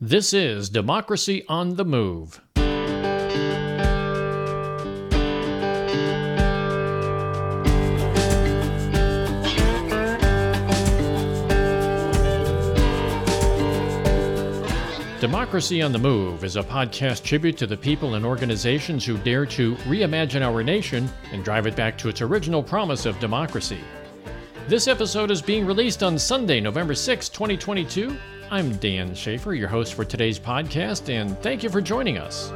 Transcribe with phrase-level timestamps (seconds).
[0.00, 2.40] This is Democracy on the Move.
[15.18, 19.46] Democracy on the Move is a podcast tribute to the people and organizations who dare
[19.46, 23.80] to reimagine our nation and drive it back to its original promise of democracy.
[24.68, 28.16] This episode is being released on Sunday, November 6, 2022.
[28.50, 32.50] I'm Dan Schaefer, your host for today's podcast, and thank you for joining us.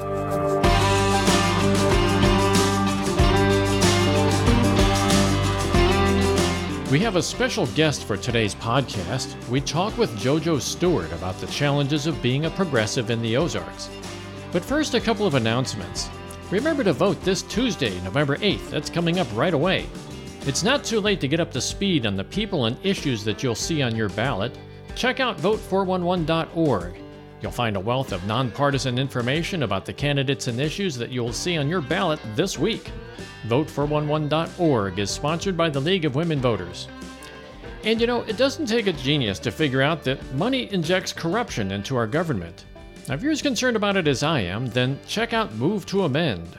[6.91, 9.37] We have a special guest for today's podcast.
[9.51, 13.91] We talk with JoJo Stewart about the challenges of being a progressive in the Ozarks.
[14.51, 16.09] But first, a couple of announcements.
[16.51, 18.71] Remember to vote this Tuesday, November 8th.
[18.71, 19.87] That's coming up right away.
[20.47, 23.43] It's not too late to get up to speed on the people and issues that
[23.43, 24.57] you'll see on your ballot.
[24.95, 26.95] Check out vote411.org.
[27.41, 31.57] You'll find a wealth of nonpartisan information about the candidates and issues that you'll see
[31.57, 32.91] on your ballot this week.
[33.49, 36.89] Vote411.org is sponsored by the League of Women Voters.
[37.85, 41.73] And you know, it doesn't take a genius to figure out that money injects corruption
[41.73, 42.65] into our government.
[43.09, 46.05] Now, if you're as concerned about it as I am, then check out Move to
[46.05, 46.57] Amend.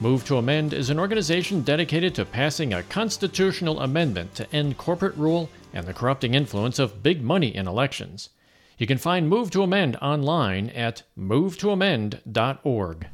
[0.00, 5.16] Move to Amend is an organization dedicated to passing a constitutional amendment to end corporate
[5.16, 8.30] rule and the corrupting influence of big money in elections.
[8.78, 13.06] You can find Move to Amend online at movetoamend.org.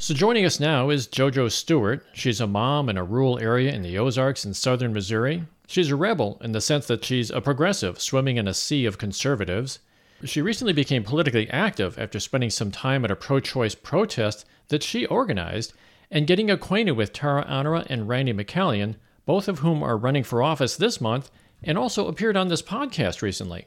[0.00, 2.06] So joining us now is JoJo Stewart.
[2.12, 5.44] She's a mom in a rural area in the Ozarks in southern Missouri.
[5.66, 8.96] She's a rebel in the sense that she's a progressive swimming in a sea of
[8.96, 9.80] conservatives.
[10.24, 14.82] She recently became politically active after spending some time at a pro choice protest that
[14.82, 15.72] she organized
[16.10, 18.94] and getting acquainted with Tara Anara and Randi McCallian,
[19.28, 21.30] both of whom are running for office this month
[21.62, 23.66] and also appeared on this podcast recently.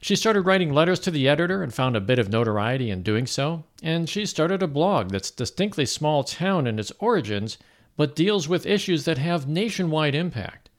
[0.00, 3.26] She started writing letters to the editor and found a bit of notoriety in doing
[3.26, 7.58] so, and she started a blog that's distinctly small town in its origins,
[7.96, 10.70] but deals with issues that have nationwide impact.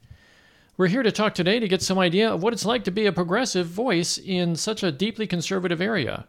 [0.78, 3.04] We're here to talk today to get some idea of what it's like to be
[3.04, 6.28] a progressive voice in such a deeply conservative area.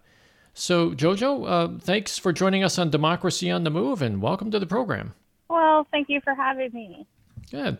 [0.53, 4.59] So, Jojo, uh, thanks for joining us on Democracy on the Move, and welcome to
[4.59, 5.13] the program.
[5.49, 7.07] Well, thank you for having me.
[7.51, 7.77] Good.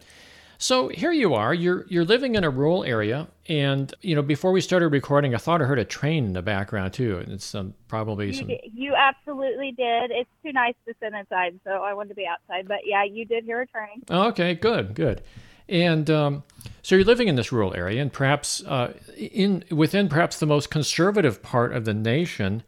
[0.57, 1.53] So here you are.
[1.53, 5.37] You're you're living in a rural area, and you know before we started recording, I
[5.37, 7.21] thought I heard a train in the background too.
[7.27, 8.47] It's um, probably You, some.
[8.47, 10.11] did- you absolutely did.
[10.11, 12.67] It's too nice to sit inside, so I wanted to be outside.
[12.67, 14.03] But yeah, you did hear a train.
[14.09, 15.21] Okay, good, good.
[15.67, 16.43] And um,
[16.81, 20.69] so you're living in this rural area, and perhaps uh, in within perhaps the most
[20.69, 22.63] conservative part of the nation,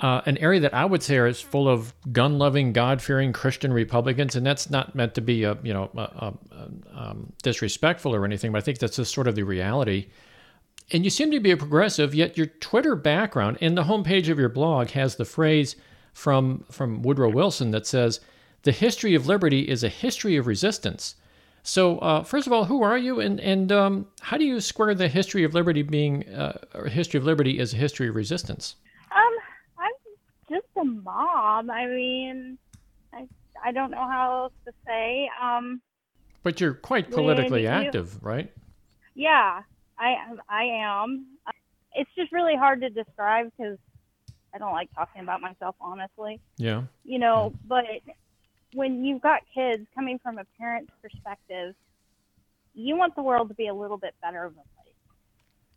[0.00, 4.46] uh, an area that I would say is full of gun-loving, God-fearing Christian Republicans, and
[4.46, 8.52] that's not meant to be a you know a, a, a, um, disrespectful or anything,
[8.52, 10.08] but I think that's just sort of the reality.
[10.92, 14.38] And you seem to be a progressive, yet your Twitter background and the homepage of
[14.38, 15.76] your blog has the phrase
[16.12, 18.20] from from Woodrow Wilson that says,
[18.62, 21.16] "The history of liberty is a history of resistance."
[21.62, 24.94] So, uh, first of all, who are you, and and um, how do you square
[24.94, 28.76] the history of liberty being uh, or history of liberty as a history of resistance?
[30.80, 31.70] A mom.
[31.70, 32.58] I mean,
[33.12, 33.28] I
[33.64, 35.28] I don't know how else to say.
[35.40, 35.80] Um,
[36.42, 38.50] But you're quite politically you- active, right?
[39.14, 39.62] yeah,
[39.98, 40.16] I
[40.48, 41.26] I am.
[41.94, 43.76] It's just really hard to describe because
[44.54, 46.40] I don't like talking about myself, honestly.
[46.56, 46.84] Yeah.
[47.04, 47.84] you know, but
[48.74, 51.74] when you've got kids coming from a parent's perspective,
[52.74, 54.94] you want the world to be a little bit better of a place.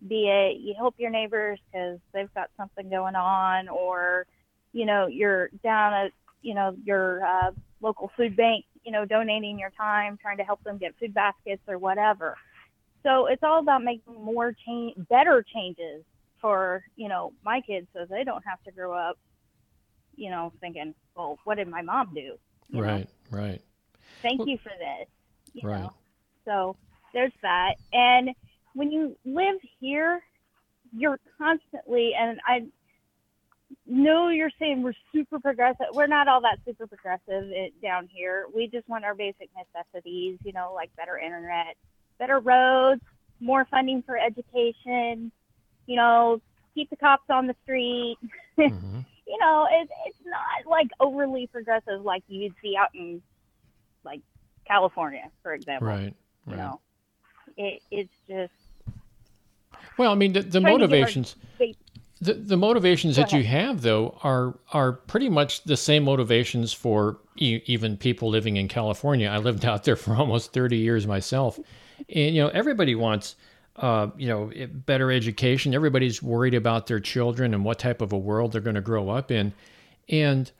[0.08, 4.26] Be it you help your neighbors because they've got something going on, or
[4.74, 6.12] you know you're down at
[6.42, 7.52] you know your uh,
[7.82, 11.62] local food bank, you know donating your time trying to help them get food baskets
[11.68, 12.36] or whatever.
[13.04, 16.04] So it's all about making more change, better changes
[16.42, 19.18] for you know my kids, so they don't have to grow up
[20.16, 22.38] you know, thinking, well, what did my mom do?
[22.70, 23.10] You know, Right.
[23.32, 23.62] Right.
[24.22, 25.08] Thank Well- you for this.
[25.54, 25.82] You Right.
[25.82, 25.94] know?
[26.46, 26.76] So
[27.14, 27.76] there's that.
[27.94, 28.32] And
[28.74, 30.22] when you live here,
[30.92, 32.68] you're constantly, and I
[33.86, 35.88] know you're saying we're super progressive.
[35.94, 38.46] We're not all that super progressive it, down here.
[38.54, 41.76] We just want our basic necessities, you know, like better internet,
[42.20, 43.02] better roads,
[43.40, 45.32] more funding for education,
[45.86, 46.42] you know,
[46.74, 48.18] keep the cops on the street.
[48.56, 53.22] hmm you know, it, it's not like overly progressive like you'd see out in
[54.04, 54.22] like
[54.68, 55.88] California, for example.
[55.88, 56.14] Right.
[56.48, 56.82] You know,
[57.56, 58.52] it, it's just
[59.98, 61.36] Well, I mean, the, the Trying to get our motivations.
[61.58, 61.76] base-
[62.24, 67.18] The, the motivations that you have, though, are are pretty much the same motivations for
[67.38, 69.30] e- even people living in California.
[69.30, 71.60] I lived out there for almost thirty years myself,
[72.10, 73.36] and you know everybody wants
[73.78, 74.52] uh, you know,
[74.86, 75.74] better education.
[75.74, 79.10] Everybody's worried about their children and what type of a world they're going to grow
[79.10, 79.54] up in.
[80.10, 80.52] And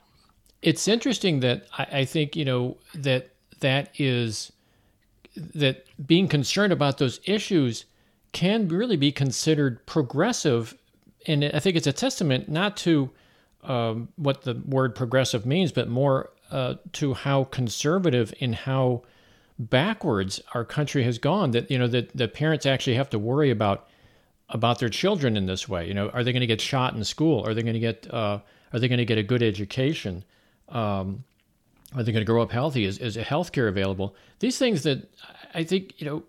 [0.62, 3.30] it's interesting that I, I think, you know, that
[3.60, 4.52] that is
[5.36, 7.84] that being concerned about those issues
[8.32, 10.74] can really be considered progressive.
[11.26, 13.10] And I think it's a testament not to
[13.62, 19.02] um, what the word progressive means, but more uh, to how conservative and how
[19.58, 21.52] backwards our country has gone.
[21.52, 23.88] That you know that the parents actually have to worry about
[24.50, 25.86] about their children in this way.
[25.88, 27.46] You know, are they going to get shot in school?
[27.46, 28.40] Are they going to get uh,
[28.72, 30.24] Are they going to get a good education?
[30.68, 31.24] Um,
[31.94, 32.84] are they going to grow up healthy?
[32.84, 34.14] Is is health care available?
[34.40, 35.08] These things that
[35.54, 36.22] I think you know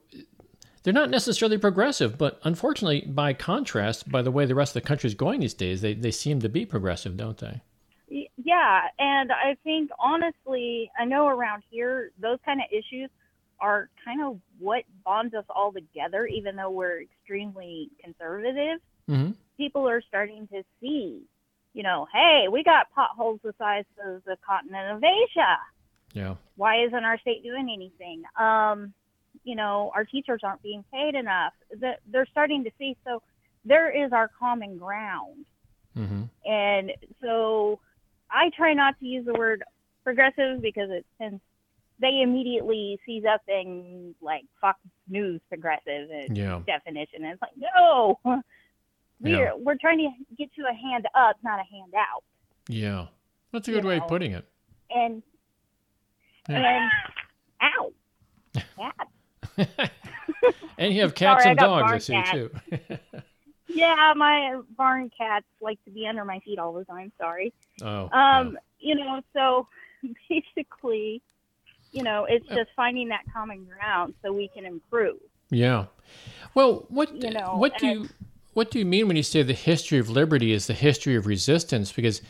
[0.85, 4.87] they're not necessarily progressive, but unfortunately, by contrast, by the way the rest of the
[4.87, 7.63] country is going these days, they, they seem to be progressive, don't they?
[8.07, 13.09] Yeah, and I think honestly, I know around here, those kind of issues
[13.59, 18.79] are kind of what bonds us all together, even though we're extremely conservative.
[19.09, 19.31] Mm-hmm.
[19.57, 21.23] People are starting to see,
[21.73, 25.57] you know, hey, we got potholes the size of the continent of Asia.
[26.13, 26.35] Yeah.
[26.57, 28.21] Why isn't our state doing anything?
[28.39, 28.93] Um,
[29.45, 31.53] you know, our teachers aren't being paid enough.
[31.79, 32.97] That they're starting to see.
[33.05, 33.21] So
[33.63, 35.45] there is our common ground.
[35.97, 36.23] Mm-hmm.
[36.51, 37.79] And so
[38.29, 39.63] I try not to use the word
[40.03, 41.41] progressive because it tends
[41.97, 44.77] they immediately seize up things like Fox
[45.07, 46.59] News progressive and yeah.
[46.67, 47.23] definition.
[47.23, 48.41] And it's like, no, we're
[49.45, 49.51] Yeah.
[49.57, 52.23] we're trying to get to a hand up, not a hand out.
[52.67, 53.05] Yeah.
[53.53, 54.03] That's a You good way know.
[54.03, 54.45] of putting it.
[54.89, 55.23] And
[56.49, 56.57] Yeah.
[56.57, 56.91] and
[57.61, 57.91] ow,
[58.77, 59.07] cat.
[60.77, 62.33] and you have cats Sorry, and dogs, I see cat.
[62.33, 62.51] too.
[63.67, 67.11] Yeah, my barn cats like to be under my feet all the time.
[67.17, 67.51] Sorry.
[67.81, 68.09] oh.
[68.09, 69.67] Um, you know, so
[70.29, 71.21] basically,
[71.91, 75.17] you know, it's just finding that common ground so we can improve.
[75.49, 75.85] Yeah.
[76.53, 78.09] Well, what You know, what do you
[78.53, 81.27] what do you mean when you say the history of liberty is the history of
[81.27, 81.91] resistance?
[81.91, 82.21] Because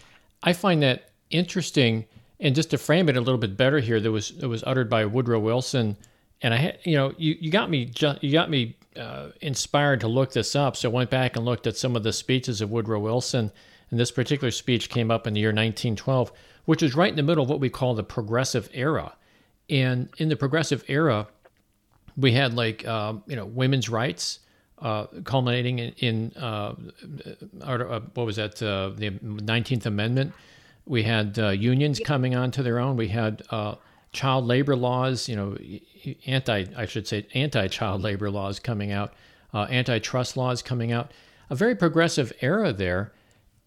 [0.41, 2.05] I find that interesting.
[2.39, 4.89] And just to frame it a little bit better here, that was it was uttered
[4.89, 5.95] by Woodrow Wilson,
[6.41, 10.01] and I had you know you, you got me ju- you got me uh, inspired
[10.01, 10.75] to look this up.
[10.75, 13.51] So I went back and looked at some of the speeches of Woodrow Wilson,
[13.91, 16.31] and this particular speech came up in the year 1912,
[16.65, 19.15] which is right in the middle of what we call the progressive era.
[19.69, 21.27] And in the progressive era,
[22.15, 24.39] we had like um, you know women's rights
[24.79, 26.75] uh, culminating in, in uh,
[27.61, 30.33] uh, what was that uh, the 19th Amendment.
[30.85, 32.95] We had uh, unions coming onto their own.
[32.95, 33.75] We had uh,
[34.15, 35.57] child labor laws, you know,
[36.25, 39.13] anti I should say anti child labor laws coming out,
[39.53, 41.11] uh, antitrust laws coming out.
[41.49, 43.13] A very progressive era there,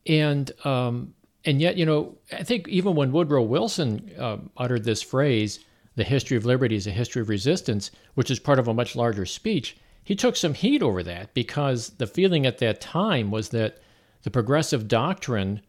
[0.07, 1.15] and um,
[1.45, 5.61] and yet you know I think even when Woodrow Wilson uh, uttered this phrase,
[5.95, 8.97] "The history of liberty is a history of resistance," which is part of a much
[8.97, 13.51] larger speech, he took some heat over that because the feeling at that time was
[13.51, 13.79] that
[14.23, 15.61] the progressive doctrine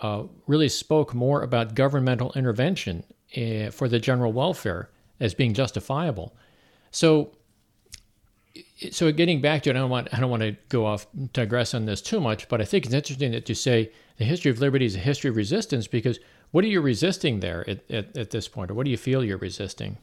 [0.00, 3.04] uh, really spoke more about governmental intervention
[3.36, 6.34] uh, for the general welfare as being justifiable.
[6.90, 7.32] So,
[8.90, 11.74] so getting back to it, I don't want I don't want to go off digress
[11.74, 14.60] on this too much, but I think it's interesting that you say the history of
[14.60, 16.18] liberty is a history of resistance because
[16.50, 19.24] what are you resisting there at, at, at this point, or what do you feel
[19.24, 19.98] you're resisting?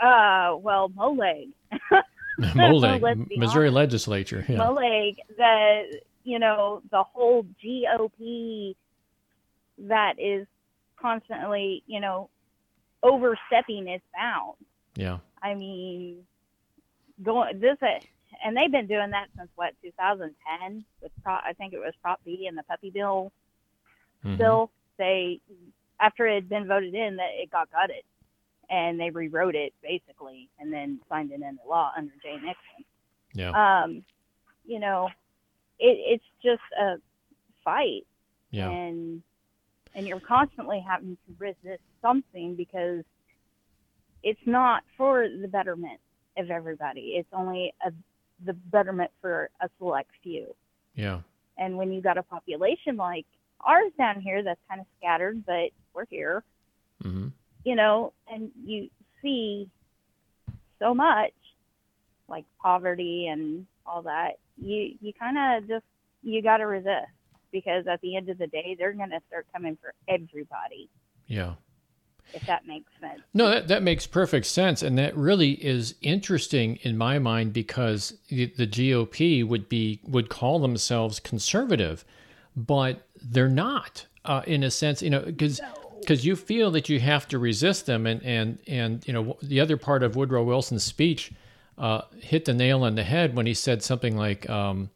[0.00, 1.50] Uh, well, Moleg.
[2.40, 3.76] Moleg, Missouri honest.
[3.76, 4.44] legislature.
[4.48, 4.58] Yeah.
[4.58, 8.74] Moleg, the you know the whole GOP
[9.78, 10.46] that is
[11.00, 12.28] constantly you know
[13.02, 14.58] overstepping its bounds.
[14.96, 15.18] yeah.
[15.42, 16.26] I mean,
[17.22, 17.86] going this uh,
[18.44, 22.20] and they've been doing that since what 2010 with Pro, I think it was Prop
[22.24, 23.30] B and the Puppy Mill
[24.24, 24.38] Mhm.
[24.38, 24.70] bill.
[24.98, 25.40] They
[26.00, 28.02] after it had been voted in that it got gutted
[28.68, 32.84] and they rewrote it basically and then signed it into law under Jay Nixon.
[33.34, 33.50] Yeah.
[33.82, 34.04] Um,
[34.66, 35.08] you know,
[35.78, 36.96] it, it's just a
[37.64, 38.06] fight
[38.50, 38.70] Yeah.
[38.70, 39.22] and
[39.96, 43.02] and you're constantly having to resist something because
[44.22, 45.98] it's not for the betterment
[46.36, 47.14] of everybody.
[47.16, 47.90] It's only a,
[48.44, 50.54] the betterment for a select few.
[50.94, 51.20] Yeah.
[51.58, 53.24] And when you got a population like
[53.62, 56.44] ours down here that's kind of scattered, but we're here,
[57.02, 57.28] hmm
[57.64, 58.88] you know, and you
[59.20, 59.68] see
[60.78, 61.32] so much
[62.28, 65.84] like poverty and all that, you you kind of just
[66.22, 67.10] you got to resist
[67.56, 70.90] because at the end of the day, they're going to start coming for everybody.
[71.26, 71.54] Yeah.
[72.34, 73.22] If that makes sense.
[73.32, 74.82] No, that, that makes perfect sense.
[74.82, 80.28] And that really is interesting in my mind because the, the GOP would be would
[80.28, 82.04] call themselves conservative,
[82.54, 85.62] but they're not uh, in a sense, you know, because
[86.00, 88.06] because you feel that you have to resist them.
[88.06, 91.32] And, and, and, you know, the other part of Woodrow Wilson's speech
[91.78, 94.90] uh, hit the nail on the head when he said something like, um,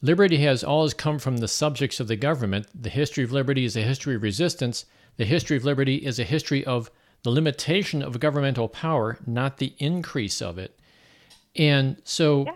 [0.00, 2.66] Liberty has always come from the subjects of the government.
[2.74, 4.84] The history of liberty is a history of resistance.
[5.16, 6.90] The history of liberty is a history of
[7.24, 10.78] the limitation of governmental power, not the increase of it.
[11.56, 12.52] And so yeah.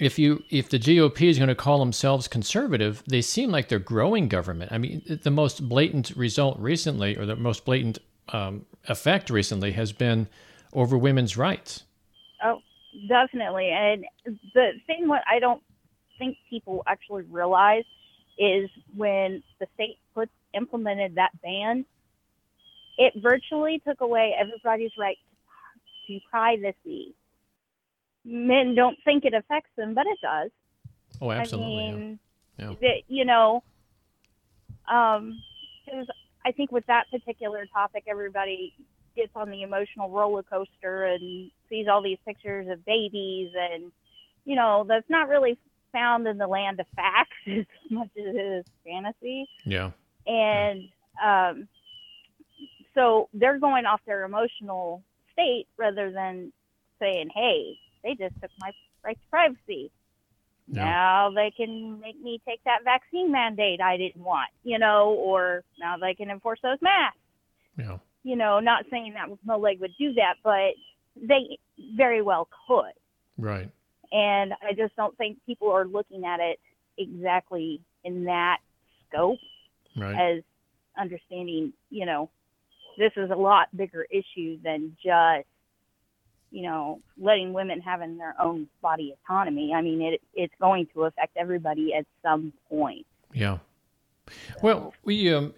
[0.00, 3.78] if you if the GOP is going to call themselves conservative, they seem like they're
[3.78, 4.72] growing government.
[4.72, 7.98] I mean, the most blatant result recently, or the most blatant
[8.30, 10.26] um, effect recently, has been
[10.72, 11.84] over women's rights.
[12.42, 12.58] Oh,
[13.08, 13.70] definitely.
[13.70, 14.04] And
[14.54, 15.62] the thing what I don't
[16.20, 17.84] think people actually realize
[18.38, 21.84] is when the state put implemented that ban,
[22.98, 25.16] it virtually took away everybody's right
[26.06, 27.14] to, privacy.
[28.24, 30.50] Men don't think it affects them, but it does.
[31.20, 31.88] Oh, absolutely.
[31.88, 32.18] I mean,
[32.58, 32.74] yeah.
[32.80, 32.90] yeah.
[33.08, 33.62] you know,
[34.90, 35.40] um,
[35.84, 36.06] because
[36.44, 38.74] I think with that particular topic, everybody
[39.16, 43.92] gets on the emotional roller coaster and sees all these pictures of babies, and
[44.44, 45.58] you know, that's not really
[45.92, 49.48] found in the land of facts as much as it is fantasy.
[49.64, 49.90] Yeah.
[50.26, 50.82] And
[51.20, 51.50] yeah.
[51.50, 51.68] um,
[52.94, 56.52] so they're going off their emotional state rather than
[56.98, 58.72] saying, "Hey, they just took my
[59.04, 59.90] right to privacy."
[60.68, 60.84] Yeah.
[60.84, 65.64] Now they can make me take that vaccine mandate I didn't want, you know, or
[65.80, 67.18] now they can enforce those masks.
[67.76, 67.98] Yeah.
[68.22, 70.74] You know, not saying that Moleg would do that, but
[71.16, 71.58] they
[71.96, 72.92] very well could.
[73.36, 73.70] Right.
[74.12, 76.58] And I just don't think people are looking at it
[76.98, 78.58] exactly in that
[79.08, 79.38] scope
[79.96, 80.36] right.
[80.36, 80.42] as
[80.98, 82.30] understanding, you know,
[82.98, 85.46] this is a lot bigger issue than just,
[86.50, 89.72] you know, letting women having their own body autonomy.
[89.72, 93.06] I mean, it it's going to affect everybody at some point.
[93.32, 93.58] Yeah.
[94.62, 95.54] Well, we um,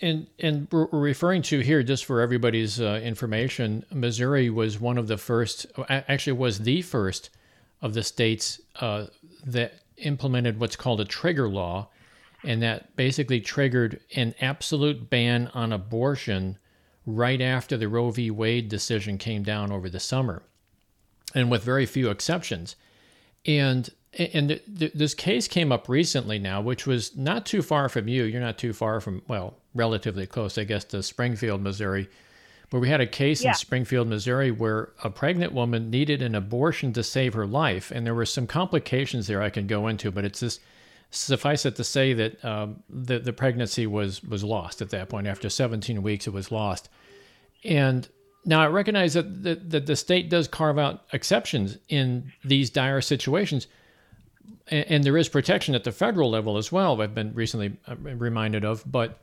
[0.00, 3.84] and and we're referring to here just for everybody's uh, information.
[3.92, 7.30] Missouri was one of the first, actually was the first
[7.84, 9.04] of the states uh,
[9.44, 11.90] that implemented what's called a trigger law,
[12.42, 16.58] and that basically triggered an absolute ban on abortion
[17.06, 18.30] right after the Roe v.
[18.30, 20.42] Wade decision came down over the summer,
[21.34, 22.74] and with very few exceptions.
[23.46, 27.90] And and th- th- this case came up recently now, which was not too far
[27.90, 28.24] from you.
[28.24, 32.08] You're not too far from, well, relatively close, I guess, to Springfield, Missouri.
[32.70, 33.50] But we had a case yeah.
[33.50, 38.06] in Springfield, Missouri, where a pregnant woman needed an abortion to save her life, and
[38.06, 40.10] there were some complications there I can go into.
[40.10, 40.60] But it's just
[41.10, 45.26] suffice it to say that um, the the pregnancy was was lost at that point.
[45.26, 46.88] After 17 weeks, it was lost.
[47.64, 48.08] And
[48.44, 53.00] now I recognize that the, that the state does carve out exceptions in these dire
[53.00, 53.66] situations,
[54.68, 57.00] and, and there is protection at the federal level as well.
[57.00, 59.20] I've been recently uh, reminded of, but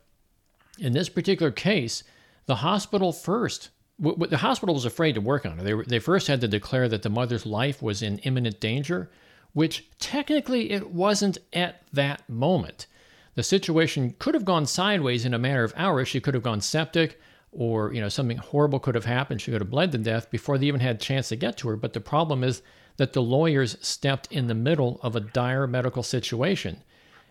[0.79, 2.03] in this particular case
[2.45, 3.69] the hospital first.
[3.99, 5.63] The hospital was afraid to work on it.
[5.63, 9.11] They, they first had to declare that the mother's life was in imminent danger,
[9.53, 12.87] which technically it wasn't at that moment.
[13.35, 16.07] The situation could have gone sideways in a matter of hours.
[16.07, 17.19] She could have gone septic,
[17.51, 19.41] or you know something horrible could have happened.
[19.41, 21.69] She could have bled to death before they even had a chance to get to
[21.69, 21.75] her.
[21.75, 22.61] But the problem is
[22.97, 26.83] that the lawyers stepped in the middle of a dire medical situation.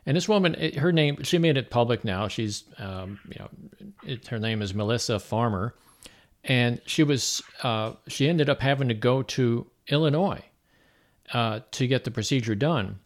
[0.07, 2.28] And this woman, her name, she made it public now.
[2.28, 3.49] She's, um, you know,
[4.04, 5.75] it, her name is Mylissa Farmer,
[6.45, 10.42] and she was, uh, she ended up having to go to Illinois
[11.33, 12.99] uh, to get the procedure done,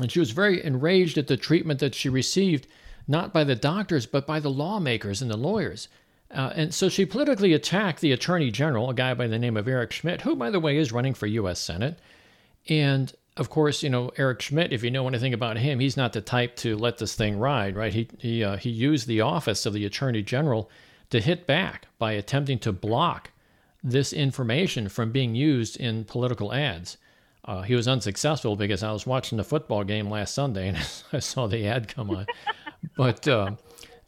[0.00, 2.66] and she was very enraged at the treatment that she received,
[3.06, 5.88] not by the doctors but by the lawmakers and the lawyers.
[6.30, 9.68] Uh, and so she politically attacked the attorney general, a guy by the name of
[9.68, 11.60] Eric Schmitt, who, by the way, is running for U.S.
[11.60, 11.98] Senate.
[12.68, 14.72] And of course, you know Eric Schmitt.
[14.72, 17.76] If you know anything about him, he's not the type to let this thing ride,
[17.76, 17.92] right?
[17.92, 20.70] He he uh, he used the office of the Attorney General
[21.10, 23.30] to hit back by attempting to block
[23.82, 26.96] this information from being used in political ads.
[27.44, 30.76] Uh, he was unsuccessful because I was watching the football game last Sunday and
[31.12, 32.26] I saw the ad come on.
[32.96, 33.52] but uh,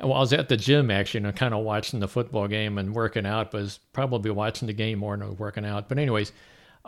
[0.00, 2.94] well, I was at the gym actually, and kind of watching the football game and
[2.94, 5.88] working out, but was probably watching the game more than working out.
[5.88, 6.32] But anyways,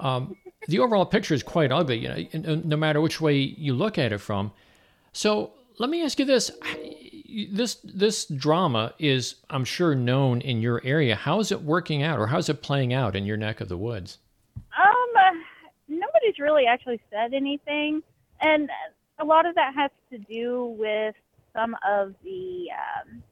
[0.00, 0.37] um,
[0.69, 4.12] the overall picture is quite ugly, you know, no matter which way you look at
[4.12, 4.52] it from.
[5.12, 6.50] So let me ask you this:
[7.52, 11.14] this this drama is, I'm sure, known in your area.
[11.14, 13.76] How is it working out, or how's it playing out in your neck of the
[13.76, 14.19] woods?
[14.57, 15.38] Um, uh,
[15.88, 18.02] nobody's really actually said anything,
[18.40, 18.69] and
[19.19, 21.14] a lot of that has to do with
[21.52, 23.23] some of the um,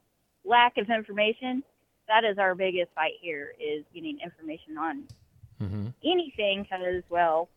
[0.45, 1.63] lack of information.
[2.09, 5.05] That is our biggest fight here: is getting information on
[5.61, 5.89] mm-hmm.
[6.05, 7.49] anything because, well,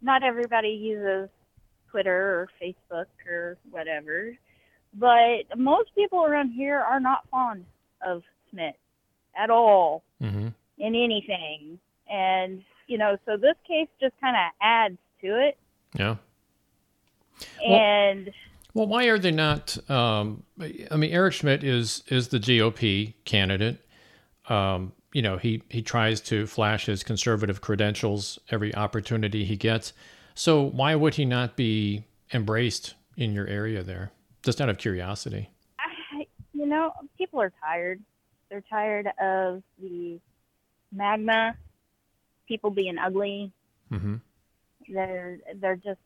[0.00, 1.28] not everybody uses
[1.90, 4.36] Twitter or Facebook or whatever.
[4.94, 7.64] But most people around here are not fond
[8.06, 8.76] of Schmitt
[9.36, 10.48] at all mm-hmm.
[10.78, 11.78] in anything.
[12.10, 15.56] And you know, so this case just kind of adds to it.
[15.94, 16.16] Yeah.
[17.66, 18.30] And
[18.74, 19.78] Well, why are they not?
[19.90, 23.78] Um, I mean, Eric Schmitt is is the GOP candidate.
[24.48, 29.92] Um, you know, he he tries to flash his conservative credentials every opportunity he gets.
[30.34, 34.12] So why would he not be embraced in your area there?
[34.42, 35.50] Just out of curiosity.
[35.78, 38.00] I, you know, people are tired.
[38.48, 40.18] They're tired of the
[40.92, 41.56] MAGA,
[42.48, 43.52] people being ugly.
[43.90, 44.16] hmm
[44.88, 46.00] They're they're just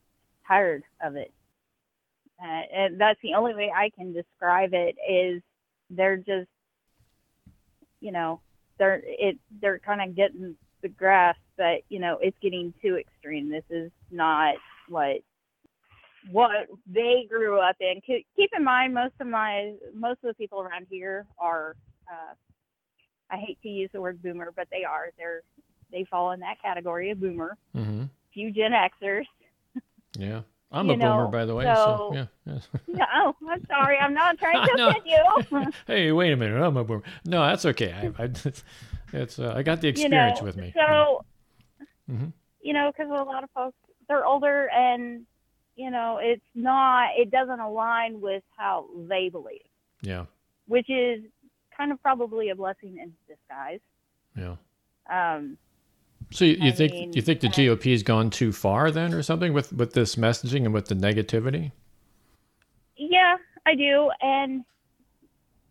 [0.47, 1.31] tired of it.
[2.41, 5.41] Uh, and that's the only way I can describe it is
[5.89, 6.47] they're just,
[7.99, 8.41] you know,
[8.77, 13.49] they're it they're kind of getting the grasp that you know it's getting too extreme.
[13.49, 14.55] This is not
[14.89, 15.17] what
[16.31, 18.01] what they grew up in.
[18.05, 21.75] Keep in mind, most of my most of the people around here are.
[22.11, 22.33] Uh,
[23.29, 25.09] I hate to use the word boomer, but they are.
[25.17, 25.41] They're
[25.91, 27.57] they fall in that category of boomer.
[27.73, 28.03] hmm
[28.33, 29.25] Few Gen Xers.
[30.17, 30.41] Yeah.
[30.71, 31.63] I'm You a boomer, by the way.
[31.65, 32.25] So, so- yeah.
[32.45, 32.59] yeah.
[32.87, 33.97] No, oh, I'm sorry.
[33.97, 35.71] I'm not trying to offend you.
[35.87, 36.61] hey, wait a minute.
[36.61, 37.03] I'm a boomer.
[37.25, 37.93] No, that's okay.
[37.93, 38.29] I, I,
[39.13, 40.73] it's uh, I got the you experience know, with me.
[40.75, 41.23] So,
[42.11, 42.33] Mhm.
[42.61, 43.77] you know, because a lot of folks
[44.09, 45.25] they're older and
[45.75, 49.61] you know it's not it doesn't align with how they believe,
[50.01, 50.25] Yeah.
[50.67, 51.23] which is
[51.75, 53.79] kind of probably a blessing in disguise.
[54.37, 54.55] Yeah.
[55.09, 55.57] Um,
[56.31, 59.21] So you, you think mean, you think the GOP has gone too far then, or
[59.23, 61.71] something with with this messaging and with the negativity?
[62.97, 64.63] yeah, I do, and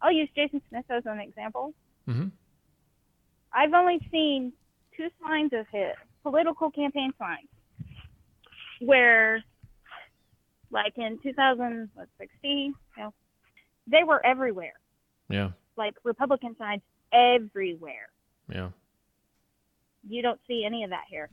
[0.00, 1.74] I'll use Jason Smith as an example.
[2.06, 2.28] hmm
[3.52, 4.52] I've only seen
[4.96, 7.48] two signs of his political campaign signs
[8.80, 9.42] where,
[10.70, 13.14] like in 2016, you know,
[13.86, 14.74] they were everywhere,
[15.28, 15.50] Yeah.
[15.76, 16.82] like Republican signs
[17.12, 18.08] everywhere.
[18.48, 18.70] Yeah.
[20.08, 21.30] You don't see any of that here.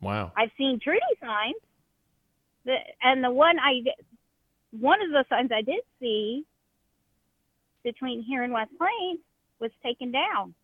[0.00, 0.32] Wow.
[0.36, 1.56] I've seen Trudy signs,
[2.64, 3.82] the, and the one I,
[4.70, 6.44] one of the signs I did see
[7.82, 9.20] between here and West Plains
[9.58, 10.54] was taken down.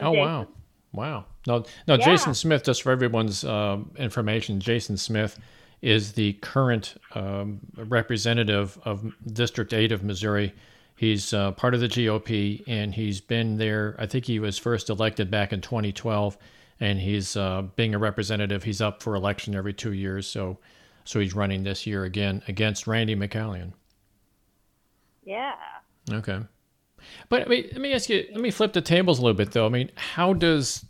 [0.00, 0.18] Oh Jason.
[0.18, 0.48] wow.
[0.92, 1.24] Wow.
[1.46, 1.94] No, no.
[1.94, 2.04] Yeah.
[2.04, 2.64] Jason Smith.
[2.64, 5.38] Just for everyone's um, information, Jason Smith
[5.80, 10.54] is the current um, representative of District Eight of Missouri.
[10.94, 13.96] He's uh, part of the GOP, and he's been there.
[13.98, 16.36] I think he was first elected back in 2012,
[16.82, 18.64] and he's uh, being a representative.
[18.64, 20.58] He's up for election every two years, so
[21.04, 23.72] so he's running this year again against Randi McCallian.
[25.24, 25.54] Yeah.
[26.10, 26.40] Okay.
[27.28, 28.26] But I mean, let me ask you.
[28.32, 29.64] Let me flip the tables a little bit, though.
[29.64, 30.84] I mean, how does,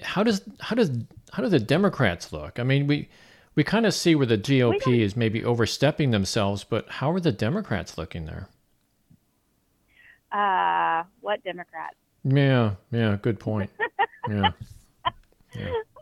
[0.00, 0.90] how does, how does,
[1.32, 2.60] how do the Democrats look?
[2.60, 3.08] I mean, we,
[3.56, 7.32] we kind of see where the GOP is maybe overstepping themselves, but how are the
[7.32, 8.48] Democrats looking there?
[10.30, 11.96] Uh, what Democrats?
[12.22, 13.70] Yeah, yeah, good point.
[14.28, 14.50] Yeah,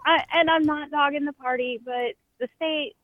[0.07, 2.95] I, and I'm not dogging the party, but the state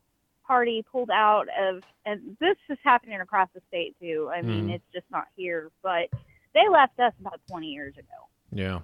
[0.47, 4.31] party pulled out of, and this is happening across the state too.
[4.35, 4.75] I mean, Mhm.
[4.75, 6.09] it's just not here, but
[6.55, 8.29] they left us about 20 years ago.
[8.53, 8.81] yeah.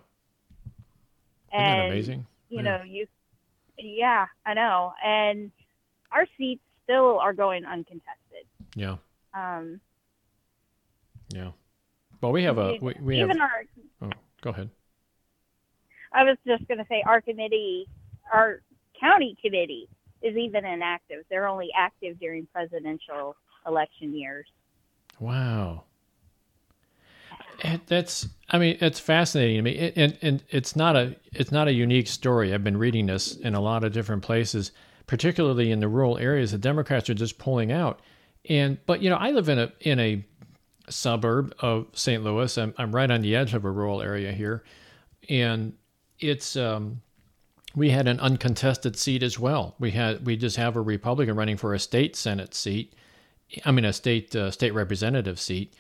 [1.53, 2.27] Isn't And, that amazing?
[2.49, 2.63] You Yeah.
[2.79, 3.07] know, you,
[3.79, 4.93] yeah, I know.
[5.05, 5.51] And
[6.13, 8.47] our seats still are going uncontested.
[8.75, 8.97] Yeah,
[9.35, 9.81] Um,
[11.31, 11.53] yeah.
[12.21, 13.31] Well, we have a we, we have.
[13.31, 13.65] even our,
[14.03, 14.11] Oh,
[14.43, 14.71] go ahead.
[16.13, 17.87] I was just going to say our committee,
[18.33, 18.63] our
[18.99, 19.89] county committee
[20.23, 21.25] is even inactive.
[21.31, 24.47] They're only active during presidential election years.
[25.19, 25.85] Wow.
[27.87, 31.69] That's I mean it's fascinating to me It- and and it's not a it's not
[31.69, 32.55] a unique story.
[32.55, 34.73] I've been reading this in a lot of different places,
[35.07, 36.53] particularly in the rural areas.
[36.53, 38.01] The Democrats are just pulling out.
[38.49, 40.25] And but you know, I live in a in a
[40.89, 42.25] suburb of St.
[42.25, 42.57] Louis.
[42.57, 44.65] I'm I'm right on the edge of a rural area here.
[45.29, 45.75] And
[46.21, 47.01] it's um
[47.75, 49.75] we had an uncontested seat as well.
[49.79, 52.93] We had we just have a Republican running for a state Senate seat.
[53.65, 55.75] I mean a state uh, state representative seat,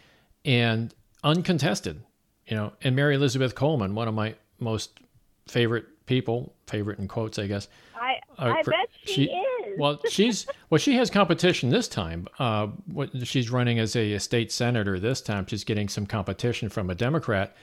[0.44, 2.02] and uncontested.
[2.46, 4.98] You know, and Mary Elizabeth Coleman, one of my most
[5.46, 7.68] favorite people, favorite in quotes, I guess.
[7.94, 9.78] I Uh, I for- bet she, she- is.
[9.78, 12.26] Well, she's well, she has competition this time.
[12.40, 15.46] Uh, what she's running as a, state senator this time.
[15.46, 17.54] She's getting some competition from a Democrat,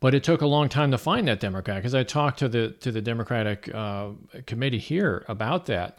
[0.00, 2.70] but it took a long time to find that Democrat because I talked to the
[2.80, 4.10] to the Democratic uh,
[4.46, 5.98] committee here about that,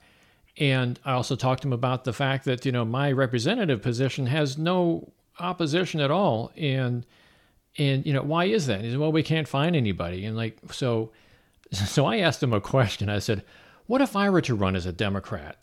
[0.57, 4.27] and I also talked to him about the fact that you know my representative position
[4.27, 7.05] has no opposition at all, and
[7.77, 8.81] and you know why is that?
[8.81, 11.11] He said, well, we can't find anybody, and like so,
[11.71, 13.09] so I asked him a question.
[13.09, 13.43] I said,
[13.85, 15.57] what if I were to run as a Democrat?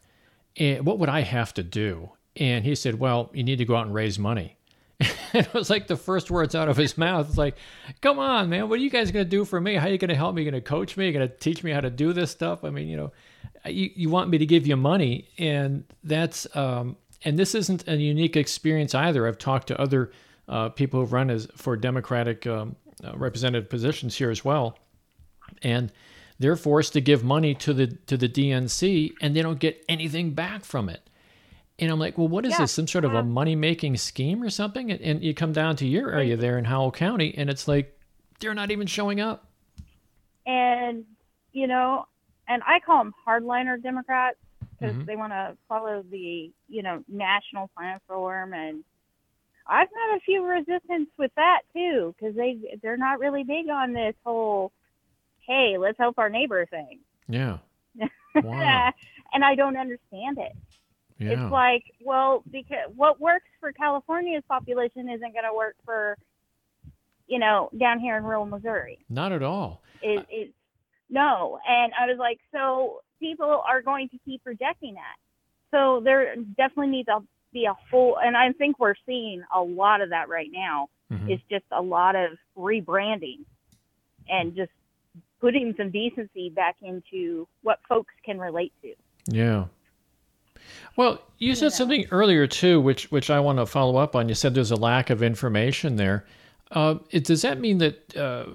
[0.59, 2.11] And what would I have to do?
[2.35, 4.56] And he said, well, you need to go out and raise money.
[5.35, 7.28] it was like the first words out of his mouth.
[7.28, 7.56] It's like,
[8.00, 9.74] come on, man, what are you guys to do for me?
[9.74, 10.42] How are you to help me?
[10.42, 11.06] You Going to coach me?
[11.06, 12.64] You Going to teach me how to do this stuff?
[12.64, 13.12] I mean, you know,
[13.66, 15.28] you, you want me to give you money.
[15.38, 19.26] And that's, um, and this isn't a unique experience either.
[19.26, 20.12] I've talked to other
[20.48, 24.78] uh, people who've run as for Democratic um, uh, representative positions here as well.
[25.62, 25.92] And
[26.38, 30.32] they're forced to give money to the to the DNC and they don't get anything
[30.32, 31.09] back from it.
[31.78, 32.60] And I'm like, well, what is yeah.
[32.60, 32.72] this?
[32.72, 34.90] Some sort of a money making scheme or something?
[34.90, 37.98] And, and, you come down to your area there in Howell County, and it's like
[38.40, 39.46] they're not even showing up.
[40.46, 41.04] And
[41.52, 42.06] you know,
[42.48, 44.38] and I call them hardliner Democrats
[44.78, 45.04] because mm-hmm.
[45.04, 48.82] they want to follow the you know national platform, and
[49.66, 53.92] I've had a few resistance with that too because they they're not really big on
[53.92, 54.72] this whole
[55.46, 57.00] hey, let's help our neighbor thing.
[57.28, 57.58] Yeah.
[58.34, 58.92] Wow.
[59.32, 60.54] and I don't understand it.
[61.18, 61.31] Yeah.
[61.31, 66.16] It's like, well, because what works for California's population isn't going to work for,
[67.26, 68.98] you know, down here in rural Missouri.
[69.09, 69.83] Not at all.
[70.02, 70.52] It, it's
[71.09, 75.16] no, and I was like, so people are going to keep rejecting that.
[75.70, 77.20] So there definitely needs to
[77.52, 80.88] be a whole, and I think we're seeing a lot of that right now.
[81.12, 81.31] Mm-hmm.
[81.31, 83.44] It's just a lot of rebranding
[84.29, 84.72] and just
[85.40, 88.94] putting some decency back into what folks can relate to.
[89.29, 89.66] Yeah.
[90.96, 94.29] Well, you said something earlier too, which which I want to follow up on.
[94.29, 96.24] You said there's a lack of information there.
[96.70, 98.46] Uh, it, does that mean that, uh,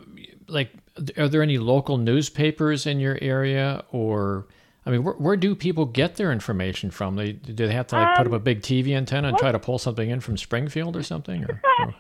[0.48, 0.70] like,
[1.18, 4.48] are there any local newspapers in your area, or
[4.86, 7.16] I mean, where, where do people get their information from?
[7.16, 9.36] They do they have to like um, put up a um, big TV antenna and
[9.36, 9.42] what?
[9.42, 11.44] try to pull something in from Springfield or something?
[11.44, 11.96] Or, or?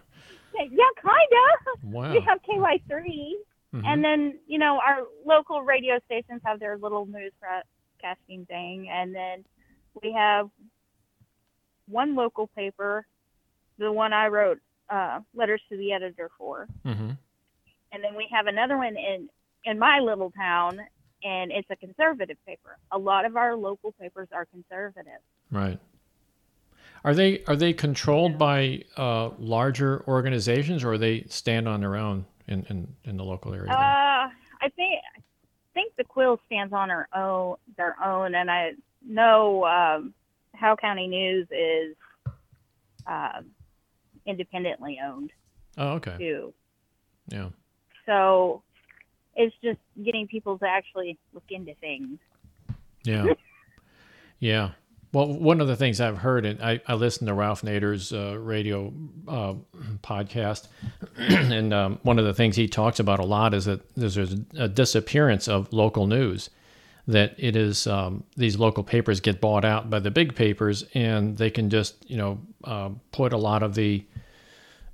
[0.56, 0.66] yeah,
[1.02, 1.82] kinda.
[1.84, 2.12] Wow.
[2.12, 3.38] We have KY three,
[3.74, 3.86] mm-hmm.
[3.86, 9.14] and then you know our local radio stations have their little news broadcasting thing, and
[9.16, 9.46] then
[10.02, 10.50] we have
[11.88, 13.06] one local paper,
[13.78, 17.12] the one I wrote uh, letters to the editor for, mm-hmm.
[17.92, 19.30] and then we have another one in
[19.64, 20.80] in my little town,
[21.24, 22.78] and it's a conservative paper.
[22.92, 25.22] A lot of our local papers are conservative.
[25.52, 25.80] Right.
[27.04, 32.26] Are they are they controlled by uh, larger organizations, or they stand on their own
[32.48, 33.72] in, in, in the local area?
[33.72, 34.30] Uh,
[34.62, 35.22] I think I
[35.74, 38.74] think the Quill stands on their own their own, and I
[39.06, 40.14] know um,
[40.54, 41.96] Howell County News is
[43.08, 43.42] uh,
[44.26, 45.32] independently owned.
[45.78, 46.16] Oh, okay.
[46.18, 46.54] Too.
[47.30, 47.50] Yeah.
[48.06, 48.64] So
[49.36, 52.20] it's just getting people to actually look into things.
[53.04, 53.26] Yeah.
[54.40, 54.72] yeah.
[55.14, 58.38] Well, one of the things I've heard, and I, I listened to Ralph Nader's uh,
[58.40, 58.94] radio
[59.28, 59.56] uh,
[60.04, 60.68] podcast,
[61.18, 64.70] and um, one of the things he talks about a lot is that there's a
[64.70, 66.50] disappearance of local news
[67.08, 71.38] that it is um, these local papers get bought out by the big papers and
[71.38, 74.04] they can just you know uh, put a lot of the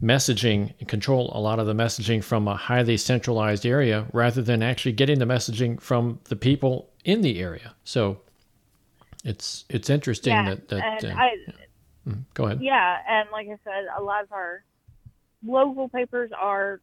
[0.01, 4.61] messaging and control a lot of the messaging from a highly centralized area rather than
[4.61, 8.19] actually getting the messaging from the people in the area so
[9.23, 11.53] it's it's interesting yeah, that that uh, I, yeah.
[12.07, 12.19] Mm-hmm.
[12.35, 14.63] go ahead yeah and like i said a lot of our
[15.43, 16.79] local papers are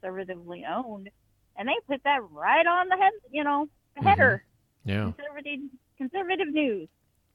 [0.00, 1.10] conservatively owned
[1.56, 3.68] and they put that right on the head you know
[4.02, 4.42] header.
[4.86, 4.90] Mm-hmm.
[4.90, 5.12] Yeah.
[5.12, 5.60] Conservative
[5.96, 6.88] conservative news.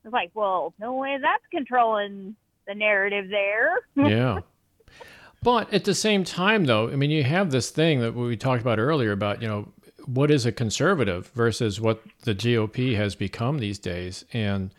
[0.03, 2.35] It's like, well, no way that's controlling
[2.67, 3.79] the narrative there.
[3.95, 4.41] yeah.
[5.43, 8.61] But at the same time, though, I mean, you have this thing that we talked
[8.61, 9.69] about earlier about, you know,
[10.05, 14.25] what is a conservative versus what the GOP has become these days.
[14.33, 14.73] And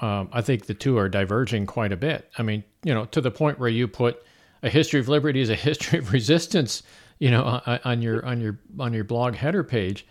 [0.00, 2.30] um, I think the two are diverging quite a bit.
[2.38, 4.22] I mean, you know, to the point where you put
[4.62, 6.82] a history of liberty as a history of resistance,
[7.18, 10.06] you know, on your on your on your blog header page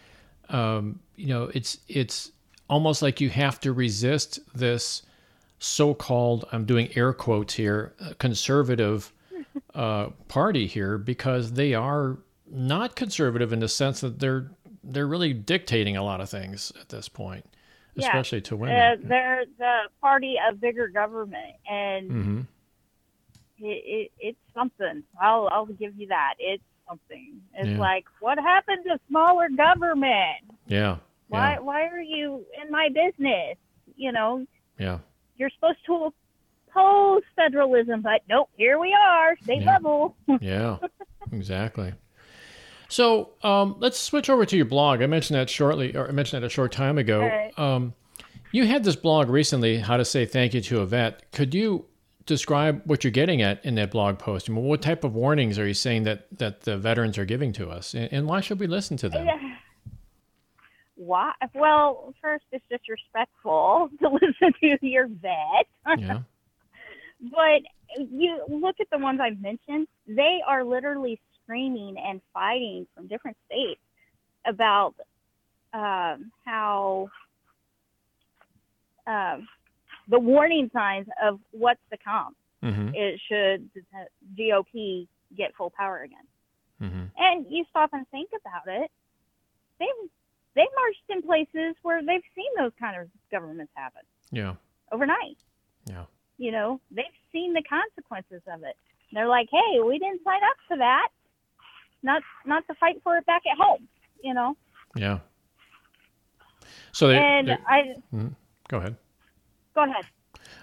[0.50, 2.32] um, you know, it's it's
[2.70, 5.04] almost like you have to resist this
[5.60, 9.12] so-called I'm doing air quotes here uh, conservative
[9.76, 12.18] uh, party here because they are
[12.50, 14.52] not conservative in the sense that they're
[14.84, 17.46] they're really dictating a lot of things at this point,
[17.96, 18.06] yeah.
[18.06, 18.76] especially to women.
[18.76, 22.42] Uh, they're the party of bigger government, and mm-hmm.
[23.60, 25.04] it, it, it's something.
[25.20, 26.36] I'll I'll give you that.
[26.38, 27.42] It's something.
[27.56, 27.78] It's yeah.
[27.78, 30.44] like, what happened to smaller government?
[30.68, 30.98] Yeah.
[31.28, 31.60] Why yeah.
[31.60, 33.58] why are you in my business?
[33.96, 34.46] You know.
[34.78, 35.00] Yeah.
[35.38, 36.14] You're supposed to
[36.70, 39.74] oppose federalism, but nope, here we are, state yeah.
[39.74, 40.16] level.
[40.42, 40.78] yeah.
[41.32, 41.94] Exactly.
[42.88, 45.02] So um, let's switch over to your blog.
[45.02, 47.22] I mentioned that shortly, or I mentioned that a short time ago.
[47.22, 47.58] Right.
[47.58, 47.94] Um,
[48.52, 51.30] you had this blog recently, how to say thank you to a vet.
[51.32, 51.86] Could you
[52.26, 54.50] describe what you're getting at in that blog post?
[54.50, 57.54] I mean, what type of warnings are you saying that that the veterans are giving
[57.54, 59.28] to us, and, and why should we listen to them?
[60.96, 61.34] Why?
[61.54, 65.68] Well, first, it's disrespectful to listen to your vet.
[65.98, 66.20] Yeah.
[67.22, 67.62] but
[67.98, 73.38] you look at the ones I've mentioned, they are literally screaming and fighting from different
[73.46, 73.82] states
[74.46, 74.96] about
[75.74, 77.10] um, how
[79.08, 79.48] um,
[80.08, 82.36] the warning signs of what's to come.
[82.64, 82.90] Mm-hmm.
[82.96, 83.82] It should the
[84.40, 86.26] GOP get full power again.
[86.82, 87.04] Mm-hmm.
[87.18, 88.92] And you stop and think about it.
[89.80, 90.10] They've
[90.56, 94.56] they've marched in places where they've seen those kind of governments happen Yeah.
[94.92, 95.38] overnight.
[95.86, 96.06] Yeah.
[96.38, 98.76] You know, they've seen the consequences of it.
[99.14, 101.10] They're like, "Hey, we didn't sign up for that.
[102.04, 103.88] Not not to fight for it back at home."
[104.24, 104.58] You know.
[104.96, 105.20] Yeah.
[106.92, 107.96] So they, and I
[108.70, 108.96] go ahead.
[109.76, 110.06] Go ahead.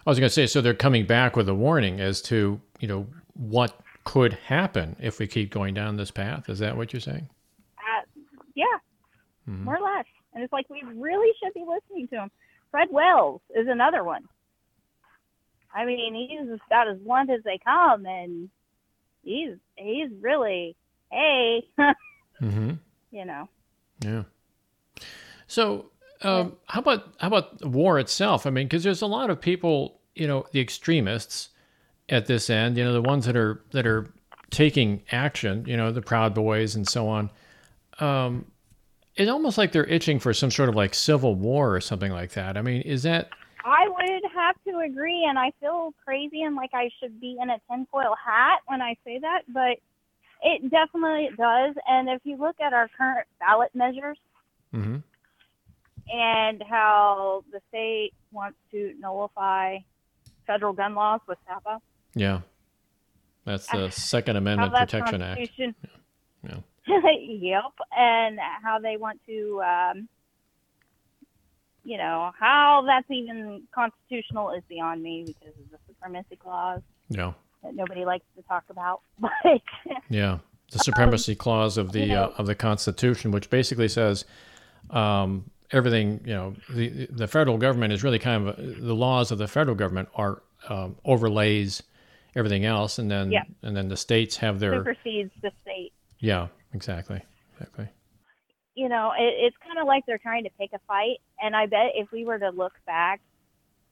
[0.06, 2.88] I was going to say, so they're coming back with a warning as to you
[2.88, 6.48] know what could happen if we keep going down this path.
[6.48, 7.28] Is that what you're saying?
[7.78, 8.20] Uh,
[8.54, 8.64] yeah,
[9.48, 9.64] Mhm.
[9.64, 10.06] more or less.
[10.34, 12.30] And it's like we really should be listening to him.
[12.70, 14.24] Fred Wells is another one.
[15.74, 18.50] I mean, he's about as blunt as they come, and
[19.22, 20.74] he's he's really
[21.10, 21.62] hey,
[22.40, 22.72] Mm-hmm.
[23.10, 23.48] you know.
[24.00, 24.22] Yeah.
[25.46, 25.90] So,
[26.24, 28.46] um, how about how about war itself?
[28.46, 31.48] I mean, because there's a lot of people, you know, the extremists
[32.08, 34.06] at this end, you know, the ones that are that are
[34.50, 37.30] taking action, you know, the Proud Boys and so on.
[37.98, 38.46] Um,
[39.16, 42.32] it's almost like they're itching for some sort of like civil war or something like
[42.32, 42.56] that.
[42.56, 43.30] I mean, is that?
[43.64, 47.50] I would have to agree, and I feel crazy and like I should be in
[47.50, 49.78] a tinfoil hat when I say that, but
[50.42, 51.74] it definitely does.
[51.86, 54.18] And if you look at our current ballot measures
[54.72, 54.96] hmm
[56.12, 59.78] and how the state wants to nullify
[60.46, 61.80] federal gun laws with SAPA,
[62.14, 62.40] Yeah.
[63.44, 65.38] That's the Second Amendment Protection Act.
[65.38, 65.74] Constitution.
[66.44, 66.58] Yeah.
[67.20, 67.62] yep,
[67.96, 70.08] and how they want to, um,
[71.84, 76.80] you know, how that's even constitutional is beyond me because of the supremacy clause.
[77.08, 77.32] Yeah.
[77.62, 79.00] that nobody likes to talk about.
[79.20, 79.62] But
[80.08, 80.38] Yeah,
[80.72, 84.24] the supremacy clause of the you know- uh, of the Constitution, which basically says
[84.90, 86.20] um, everything.
[86.24, 89.48] You know, the the federal government is really kind of a, the laws of the
[89.48, 91.82] federal government are um, overlays
[92.34, 93.44] everything else, and then Yeah.
[93.62, 95.92] and then the states have their supersedes the state.
[96.18, 97.22] yeah, exactly,
[97.54, 97.88] exactly.
[98.74, 101.18] You know, it, it's kind of like they're trying to pick a fight.
[101.42, 103.20] And I bet if we were to look back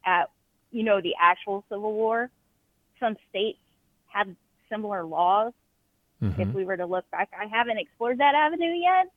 [0.06, 0.30] at,
[0.70, 2.30] you know, the actual Civil War,
[2.98, 3.58] some states
[4.06, 4.34] had
[4.70, 5.52] similar laws.
[6.20, 9.08] hmm If we were to look back, I haven't explored that avenue yet.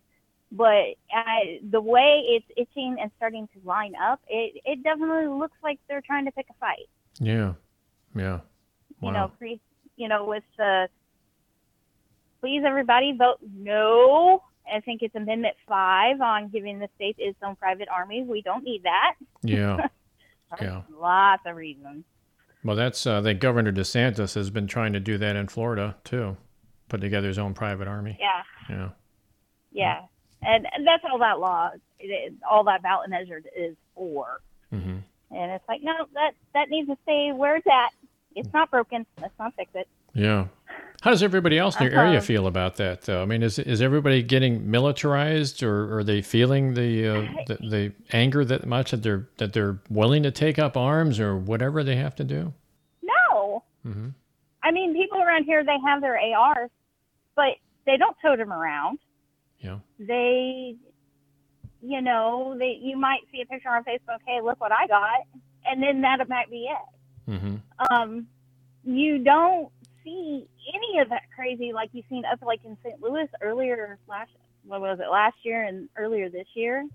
[0.55, 5.57] But I, the way it's itching and starting to line up, it, it definitely looks
[5.63, 6.87] like they're trying to pick a fight.
[7.19, 7.53] Yeah,
[8.15, 8.39] yeah.
[9.01, 9.59] you know, cre-
[9.97, 10.87] you know, with the
[12.39, 14.43] please everybody vote no.
[14.71, 18.27] I think it's Amendment Five on giving the states its own private armies.
[18.27, 19.15] We don't need that.
[19.41, 19.87] yeah.
[20.61, 20.83] Yeah.
[20.95, 22.03] Lots of reasons.
[22.63, 25.95] Well, that's uh, I think Governor DeSantis has been trying to do that in Florida
[26.03, 26.37] too,
[26.89, 28.19] put together his own private army.
[28.21, 28.89] Yeah, Yeah.
[29.71, 30.01] yeah,
[30.45, 31.71] and, and that's all that law,
[32.49, 34.41] all that ballot measure is for.
[34.71, 34.97] hmm
[35.31, 37.91] And it's like, no, that that needs to stay where it's at.
[38.35, 39.05] It's not broken.
[39.21, 39.87] Let's not fix it.
[40.13, 40.47] Yeah.
[41.01, 42.21] How does everybody else in your area Uh-huh.
[42.21, 43.21] feel about that, though?
[43.21, 47.93] I mean, is is everybody getting militarized, or are they feeling the uh, the, the
[48.11, 51.97] anger that much that they're that they're willing to take up arms or whatever they
[51.97, 52.53] have to do?
[53.01, 54.09] No, Mm-hmm.
[54.63, 56.69] I mean, people around here they have their ARs,
[57.35, 57.49] but
[57.85, 58.97] they don't tote them around.
[59.63, 59.79] Yeah.
[59.97, 60.75] they
[61.81, 65.21] you know they you might see a picture on facebook hey look what i got
[65.65, 67.55] and then that might be it hmm
[67.89, 68.27] um
[68.83, 69.69] you don't
[70.03, 74.31] see any of that crazy like you've seen up like in st louis earlier last
[74.65, 76.85] what was it last year and earlier this year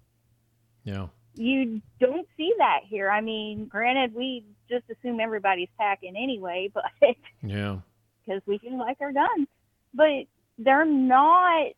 [0.85, 1.09] Yeah.
[1.35, 6.85] you don't see that here i mean granted we just assume everybody's packing anyway but
[7.42, 7.78] Yeah.
[8.26, 9.48] because we do like our guns.
[9.94, 10.26] But
[10.59, 11.68] they're not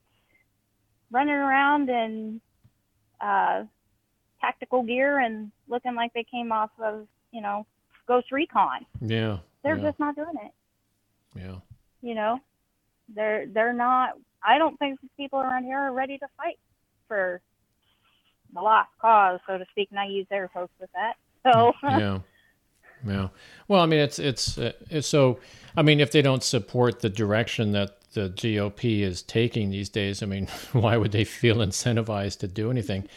[1.11, 2.41] running around in
[3.21, 3.65] uh,
[4.41, 7.67] tactical gear and looking like they came off of, you know,
[8.07, 8.87] Ghost Recon.
[9.01, 9.39] Yeah.
[9.63, 9.83] They're yeah.
[9.83, 10.53] just not doing it.
[11.37, 11.57] Yeah.
[12.03, 12.41] You know,
[13.15, 14.15] they're they're not.
[14.43, 16.59] I don't think people around here are ready to fight
[17.07, 17.41] for
[18.55, 19.89] the lost cause, so to speak.
[19.91, 21.15] And I use air quotes with that.
[21.45, 22.19] So yeah.
[23.07, 23.29] Yeah.
[23.67, 25.39] Well, I mean, it's it's uh, it's so.
[25.77, 30.23] I mean, if they don't support the direction that the GOP is taking these days,
[30.23, 33.09] I mean, why would they feel incentivized to do anything?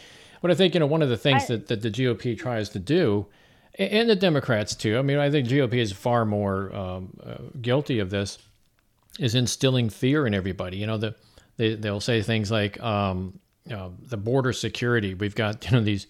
[0.42, 2.68] But I think you know one of the things I- that, that the GOP tries
[2.70, 3.26] to do,
[3.78, 4.98] and the Democrats too.
[4.98, 8.38] I mean, I think GOP is far more um, uh, guilty of this,
[9.18, 10.76] is instilling fear in everybody.
[10.76, 11.14] You know, the
[11.56, 13.38] they they'll say things like um,
[13.72, 15.14] uh, the border security.
[15.14, 16.06] We've got you know these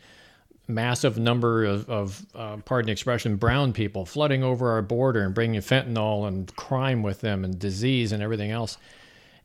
[0.66, 5.34] massive number of, of uh, pardon the expression, brown people flooding over our border and
[5.34, 8.78] bringing fentanyl and crime with them and disease and everything else.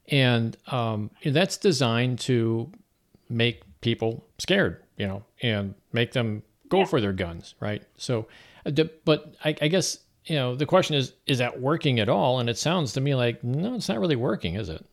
[0.08, 2.71] And um, that's designed to
[3.29, 6.86] make people scared, you know, and make them go yeah.
[6.86, 7.84] for their guns, right?
[7.97, 8.27] So,
[8.65, 8.71] uh,
[9.05, 12.39] but I, I guess you know the question is, is that working at all?
[12.39, 14.86] And it sounds to me like no, it's not really working, is it?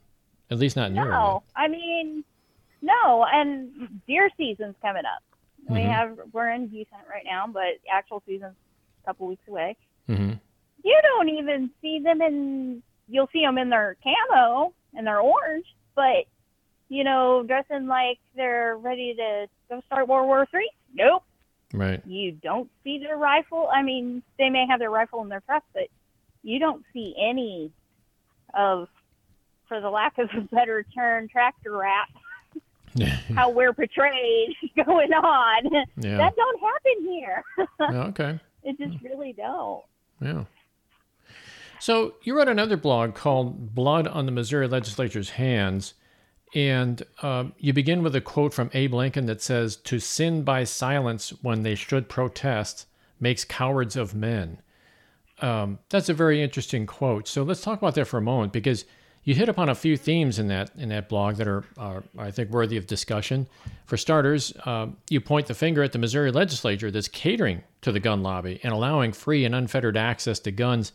[0.50, 1.04] At least not in no.
[1.04, 1.38] your area.
[1.56, 2.24] I mean,
[2.82, 3.26] no.
[3.32, 5.22] And deer season's coming up.
[5.66, 5.74] Mm-hmm.
[5.74, 8.54] We have we're in decent right now, but actual season's
[9.02, 9.76] a couple weeks away.
[10.08, 10.34] Mm-hmm.
[10.84, 12.82] You don't even see them in.
[13.08, 16.26] You'll see them in their camo and their orange, but
[16.88, 20.70] you know, dressing like they're ready to go start World War Three.
[20.94, 21.22] Nope.
[21.72, 22.00] Right.
[22.06, 23.68] You don't see their rifle.
[23.72, 25.88] I mean, they may have their rifle in their truck, but
[26.42, 27.72] you don't see any
[28.54, 28.88] of,
[29.68, 32.08] for the lack of a better term, tractor rap.
[33.34, 34.54] How we're portrayed
[34.84, 35.64] going on.
[35.96, 36.16] Yeah.
[36.16, 37.44] That don't happen here.
[38.08, 38.40] okay.
[38.62, 39.82] It just really don't.
[40.20, 40.44] Yeah.
[41.78, 45.92] So you wrote another blog called "Blood on the Missouri Legislature's Hands."
[46.54, 50.64] And um, you begin with a quote from Abe Lincoln that says, To sin by
[50.64, 52.86] silence when they should protest
[53.20, 54.62] makes cowards of men.
[55.40, 57.28] Um, that's a very interesting quote.
[57.28, 58.84] So let's talk about that for a moment because
[59.26, 62.30] you hit upon a few themes in that in that blog that are, are I
[62.30, 63.48] think, worthy of discussion.
[63.84, 67.98] For starters, uh, you point the finger at the Missouri legislature that's catering to the
[67.98, 70.92] gun lobby and allowing free and unfettered access to guns,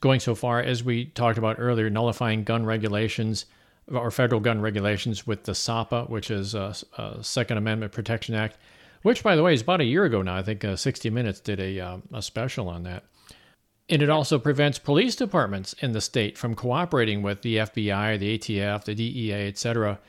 [0.00, 3.44] going so far as we talked about earlier, nullifying gun regulations
[3.92, 8.56] or federal gun regulations with the SAPA, which is a, a, Second Amendment Protection Act,
[9.02, 10.34] which, by the way, is about a year ago now.
[10.34, 13.04] I think uh, 60 Minutes did a, uh, a special on that.
[13.88, 18.38] And it also prevents police departments in the state from cooperating with the FBI, the
[18.38, 20.00] ATF, the DEA, etc.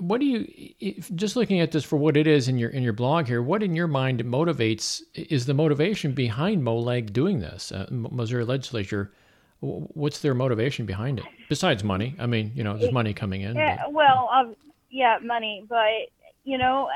[0.00, 2.92] What do you just looking at this for what it is in your in your
[2.94, 3.42] blog here?
[3.42, 7.70] What in your mind motivates is the motivation behind MoLeg doing this?
[7.70, 9.12] Uh, Missouri Legislature
[9.60, 13.56] what's their motivation behind it besides money i mean you know there's money coming in
[13.56, 13.92] yeah but.
[13.92, 14.54] well um,
[14.90, 16.10] yeah money but
[16.44, 16.88] you know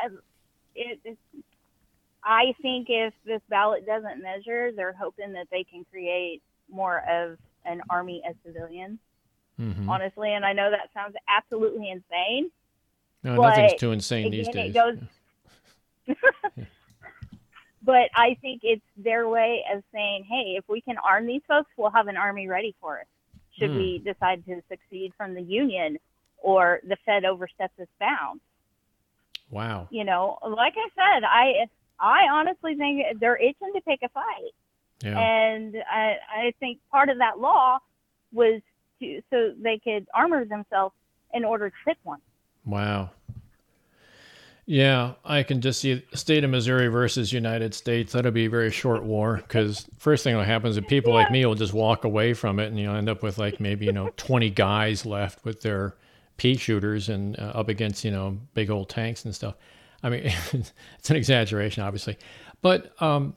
[0.74, 1.18] it, it,
[2.24, 7.38] i think if this ballot doesn't measure they're hoping that they can create more of
[7.64, 8.98] an army of civilians
[9.58, 9.88] mm-hmm.
[9.88, 12.50] honestly and i know that sounds absolutely insane
[13.22, 14.96] no nothing's too insane again, these days goes,
[16.06, 16.14] yeah.
[17.82, 21.70] But I think it's their way of saying, hey, if we can arm these folks,
[21.76, 23.06] we'll have an army ready for us.
[23.58, 23.76] Should mm.
[23.76, 24.04] we hmm.
[24.04, 25.98] decide to succeed from the Union
[26.38, 28.42] or the Fed oversteps its bounds?
[29.50, 29.88] Wow.
[29.90, 31.68] You know, like I said, I
[32.00, 34.52] I honestly think they're itching to pick a fight.
[35.02, 35.18] Yeah.
[35.18, 37.78] And I, I think part of that law
[38.32, 38.60] was
[39.00, 40.94] to so they could armor themselves
[41.32, 42.20] in order to pick one.
[42.64, 43.10] Wow.
[44.66, 48.12] Yeah, I can just see state of Missouri versus United States.
[48.12, 51.44] That'll be a very short war because first thing that happens is people like me
[51.44, 54.10] will just walk away from it, and you'll end up with like maybe you know
[54.16, 55.96] twenty guys left with their
[56.36, 59.56] pea shooters and uh, up against you know big old tanks and stuff.
[60.02, 62.18] I mean, it's an exaggeration, obviously,
[62.62, 63.34] but um,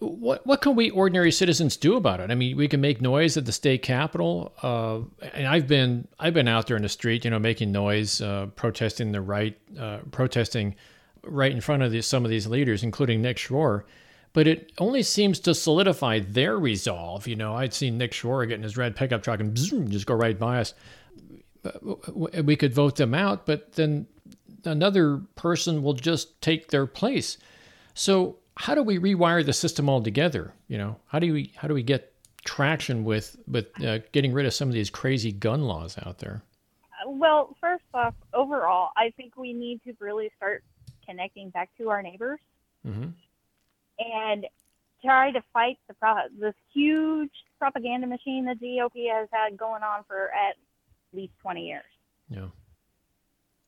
[0.00, 2.30] what what can we ordinary citizens do about it?
[2.30, 5.00] I mean, we can make noise at the state capitol, uh,
[5.34, 8.46] and I've been I've been out there in the street, you know, making noise, uh,
[8.56, 10.74] protesting the right, uh, protesting
[11.22, 13.84] right in front of the, some of these leaders, including Nick Schroer.
[14.32, 17.26] But it only seems to solidify their resolve.
[17.26, 20.38] You know, I'd seen Nick Schroer getting his red pickup truck and just go right
[20.38, 20.72] by us.
[22.14, 24.06] We could vote them out, but then
[24.64, 27.38] another person will just take their place.
[27.94, 30.52] So how do we rewire the system altogether?
[30.68, 32.12] You know, how do we how do we get
[32.44, 36.42] traction with with uh, getting rid of some of these crazy gun laws out there?
[37.06, 40.62] Well, first off, overall, I think we need to really start
[41.06, 42.40] connecting back to our neighbors
[42.86, 43.08] mm-hmm.
[43.98, 44.46] and
[45.02, 50.04] try to fight the pro- this huge propaganda machine the GOP has had going on
[50.06, 50.56] for at
[51.12, 51.84] least 20 years.
[52.28, 52.48] Yeah.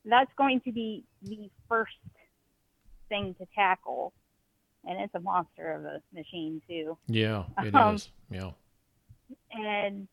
[0.05, 1.93] That's going to be the first
[3.09, 4.13] thing to tackle
[4.85, 6.97] and it's a monster of a machine too.
[7.07, 8.11] Yeah, it um, is.
[8.31, 8.51] Yeah.
[9.53, 10.09] And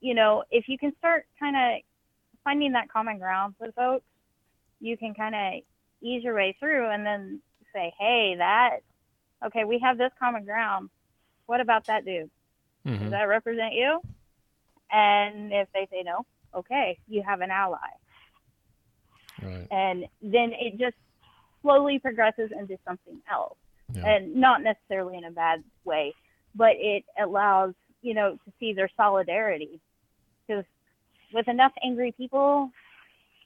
[0.00, 1.82] you know, if you can start kind of
[2.44, 4.04] finding that common ground with folks,
[4.80, 5.62] you can kind of
[6.02, 7.40] ease your way through, and then
[7.72, 8.78] say, "Hey, that
[9.44, 10.90] okay, we have this common ground.
[11.46, 12.30] What about that dude?
[12.86, 13.04] Mm-hmm.
[13.04, 14.00] Does that represent you?"
[14.90, 16.24] And if they say no,
[16.54, 17.78] okay, you have an ally.
[19.46, 19.66] Right.
[19.70, 20.96] And then it just
[21.62, 23.56] slowly progresses into something else
[23.92, 24.06] yeah.
[24.06, 26.14] and not necessarily in a bad way,
[26.54, 29.80] but it allows you know to see their solidarity
[30.46, 30.64] because
[31.32, 32.70] with enough angry people,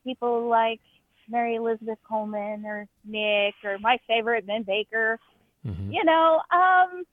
[0.04, 0.80] people like
[1.28, 5.18] Mary Elizabeth Coleman or Nick or my favorite Ben Baker,
[5.64, 7.04] hmm you know, um,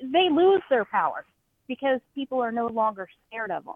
[0.00, 1.24] they lose their power
[1.66, 3.74] because people are no longer scared of them.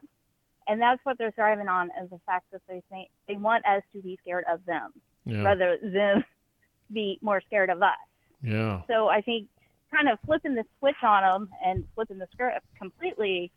[0.71, 3.83] And that's what they're thriving on is the fact that they think they want us
[3.93, 4.93] to be scared of them
[5.27, 5.43] Yeah.
[5.43, 6.25] rather than
[6.93, 7.97] be more scared of us.
[8.41, 8.83] Yeah.
[8.87, 9.49] So I think
[9.93, 13.51] kind of flipping the switch on them and flipping the script completely,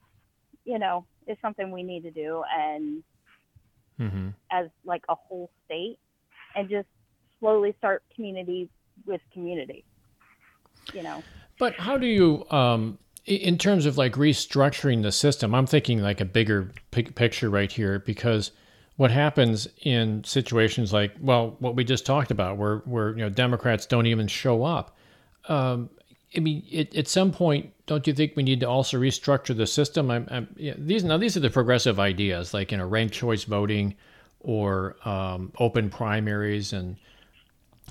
[0.66, 3.04] you know, is something we need to do and
[4.00, 6.00] hmm as like a whole state
[6.56, 6.88] and just
[7.40, 8.68] slowly start community
[9.06, 9.86] with community.
[10.94, 11.24] You know.
[11.60, 15.56] But how do you, um, in terms of like restructuring the system?
[15.56, 18.52] I'm thinking like a bigger pic- picture right here because
[18.98, 23.30] what happens in situations like, well, what we just talked about, where where you know
[23.30, 24.96] Democrats don't even show up.
[25.48, 25.90] Um,
[26.36, 29.68] I mean, it, at some point, don't you think we need to also restructure the
[29.68, 30.10] system?
[30.10, 33.44] I'm, I'm, yeah, these now these are the progressive ideas, like you know, ranked choice
[33.44, 33.96] voting
[34.42, 36.98] or um, open primaries and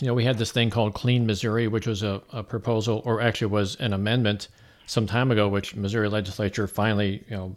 [0.00, 3.20] you know, we had this thing called Clean Missouri, which was a, a proposal, or
[3.20, 4.48] actually was an amendment
[4.92, 7.56] some time ago, which Missouri legislature finally, you know,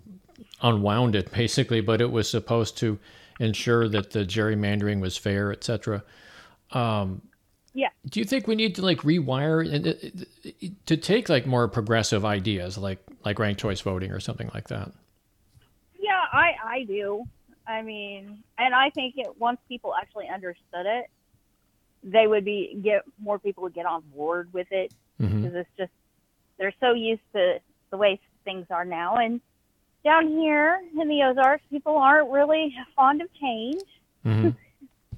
[0.61, 2.97] unwound it basically, but it was supposed to
[3.41, 6.01] ensure that the gerrymandering was fair, et cetera.
[6.71, 7.21] Um,
[7.73, 7.89] Yeah.
[8.09, 12.23] do you think we need to like rewire and it- to take like more progressive
[12.23, 14.91] ideas, like like ranked choice voting or something like that?
[15.99, 17.25] Yeah, I I do.
[17.67, 21.07] I mean, and I think it once people actually understood it,
[22.03, 25.91] they would be get more people would get on board with it because it's just
[26.57, 27.59] they're so used to
[27.91, 29.15] the way things are now.
[29.15, 29.41] And
[30.03, 33.83] down here in the Ozarks, people aren't really fond of change.
[34.23, 34.49] hmm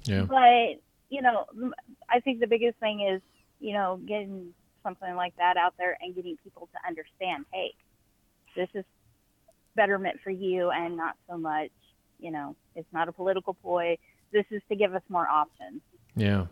[0.04, 0.22] Yeah.
[0.22, 0.80] But
[1.10, 1.44] you know,
[2.08, 3.20] I think the biggest thing is
[3.60, 7.44] you know getting something like that out there and getting people to understand.
[7.52, 7.74] Hey,
[8.56, 8.84] this is
[9.74, 11.70] betterment for you, and not so much.
[12.18, 13.98] You know, it's not a political ploy.
[14.32, 15.82] This is to give us more options.
[16.16, 16.46] Yeah.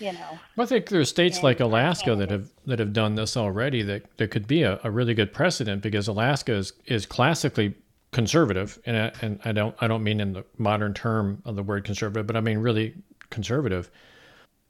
[0.00, 2.94] You know, Well, I think there are states And like Alaska that have that have
[2.94, 3.82] done this already.
[3.82, 7.74] That that could be a, a really good precedent because Alaska is, is classically
[8.10, 11.62] conservative, and I, and I don't I don't mean in the modern term of the
[11.62, 12.94] word conservative, but I mean really
[13.28, 13.90] conservative.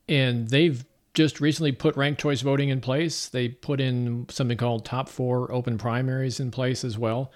[0.08, 3.28] And they've just recently put ranked choice voting in place.
[3.28, 7.30] They put in something called top four open primaries in place as well.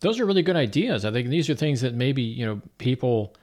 [0.00, 1.06] Those are really good ideas.
[1.06, 3.34] I think these are things that maybe you know people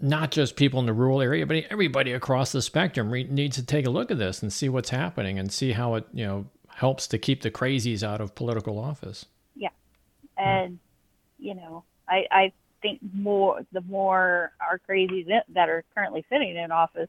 [0.00, 3.64] not just people in the rural area, but everybody across the spectrum re- needs to
[3.64, 6.46] take a look at this and see what's happening and see how it, you know,
[6.68, 9.26] helps to keep the crazies out of political office.
[9.54, 9.68] Yeah,
[10.36, 10.78] and
[11.38, 16.70] you know, I I think more the more our crazies that are currently sitting in
[16.72, 17.08] office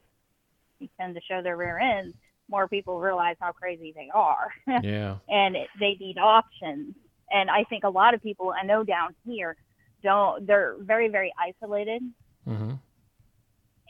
[0.98, 2.14] tend to show their rear ends,
[2.48, 4.52] more people realize how crazy they are.
[4.82, 5.16] Yeah.
[5.28, 6.94] and it, they need options.
[7.30, 9.56] And I think a lot of people I know down here
[10.02, 10.46] don't.
[10.46, 12.02] They're very very isolated,
[12.44, 12.74] hmm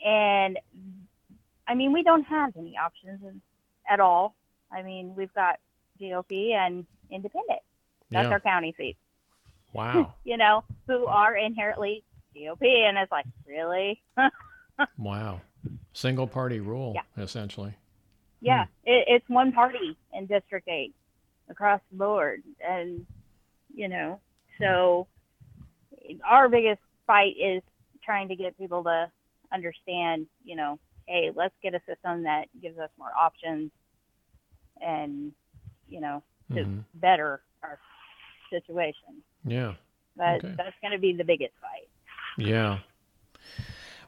[0.05, 0.59] and
[1.67, 3.21] I mean we don't have any options
[3.89, 4.35] at all.
[4.71, 5.59] I mean we've got
[5.99, 7.59] GOP and independent.
[8.11, 8.31] That's Yeah.
[8.31, 8.97] our county seat.
[9.73, 10.13] Wow.
[10.23, 12.03] You know who are inherently
[12.35, 14.01] GOP, and it's like really,
[14.97, 15.41] wow.
[15.93, 17.23] Single party rule, Yeah.
[17.23, 17.73] essentially.
[18.41, 20.93] yeah, it, it's one party in District Eight
[21.49, 23.05] across the board, and
[23.73, 24.19] you know
[24.59, 25.07] so
[26.25, 27.61] our biggest fight is
[28.05, 29.11] trying to get people to
[29.53, 33.71] understand, you know, hey, let's get a system that gives us more options
[34.81, 35.31] and,
[35.87, 36.23] you know,
[36.53, 37.79] to hmm better our
[38.51, 39.23] situation.
[39.45, 39.75] Yeah.
[40.15, 40.55] But Okay.
[40.57, 41.89] that's going to be the biggest fight.
[42.37, 42.79] Yeah.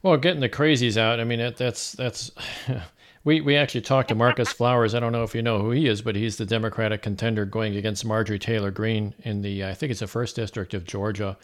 [0.03, 1.19] Well, getting the crazies out.
[1.19, 2.31] I mean, it, that's that's.
[3.23, 4.93] we we actually talked to Marcus Flowers.
[4.93, 7.75] I don't know if you know who he is, but he's the Democratic contender going
[7.75, 11.37] against Marjorie Taylor Greene in the I think it's the first district of Georgia.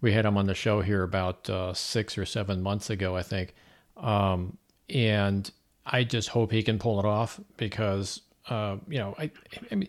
[0.00, 3.22] We had him on the show here about uh, six or seven months ago, I
[3.22, 3.54] think,
[3.96, 4.56] um,
[4.88, 5.50] and
[5.84, 9.30] I just hope he can pull it off because uh, you know I,
[9.70, 9.88] I mean.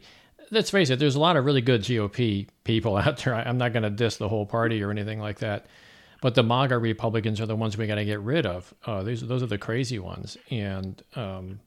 [0.52, 0.98] Let's face it.
[0.98, 3.36] There's a lot of really good GOP people out there.
[3.36, 5.68] I, I'm not going to diss the whole party or anything like that,
[6.22, 8.74] but the MAGA Republicans are the ones we got to get rid of.
[8.84, 11.60] Uh, these those are the crazy ones, and um,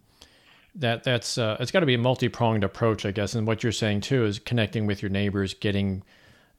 [0.75, 3.35] that that's uh, it's got to be a multi pronged approach, I guess.
[3.35, 6.03] And what you're saying too is connecting with your neighbors, getting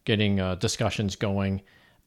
[0.05, 1.61] getting uh, discussions going.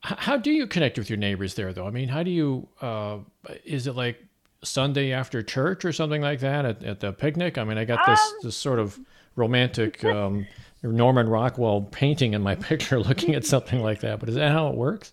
[0.04, 1.86] H- how do you connect with your neighbors there, though?
[1.86, 2.68] I mean, how do you?
[2.80, 3.18] Uh,
[3.64, 4.22] is it like
[4.62, 7.58] Sunday after church or something like that at, at the picnic?
[7.58, 8.98] I mean, I got this Um, this sort of
[9.36, 10.46] romantic um,
[10.82, 14.20] Norman Rockwell painting in my picture, looking at something like that.
[14.20, 15.12] But is that how it works?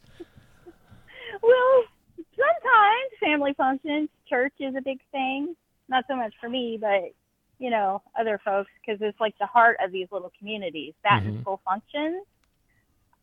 [1.41, 1.83] Well,
[2.17, 5.55] sometimes family functions, church is a big thing.
[5.89, 7.13] Not so much for me, but
[7.59, 10.93] you know, other folks because it's like the heart of these little communities.
[11.03, 11.27] That Mhm.
[11.27, 12.25] and school functions.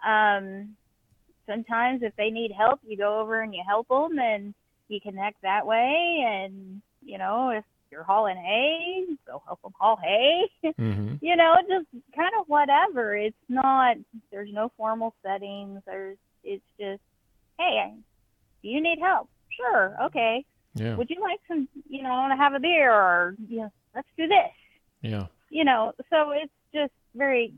[0.06, 0.76] Um,
[1.46, 4.54] sometimes if they need help, you go over and you help them, and
[4.88, 9.98] you connect that way, and you know, if you're hauling hay, go help them haul
[10.02, 10.44] hay.
[10.78, 11.16] Mm-hmm.
[11.20, 13.16] you know, just kind of whatever.
[13.16, 13.96] It's not.
[14.30, 15.82] There's no formal settings.
[15.84, 16.16] There's.
[16.42, 17.02] It's just,
[17.58, 17.92] hey,
[18.62, 19.28] do you need help?
[19.54, 19.94] Sure.
[20.04, 20.44] Okay.
[20.74, 20.96] Yeah.
[20.96, 21.68] Would you like some?
[21.88, 24.52] You know, want to have a beer, or you know, let's do this.
[25.02, 25.26] Yeah.
[25.50, 27.52] You know, so it's just very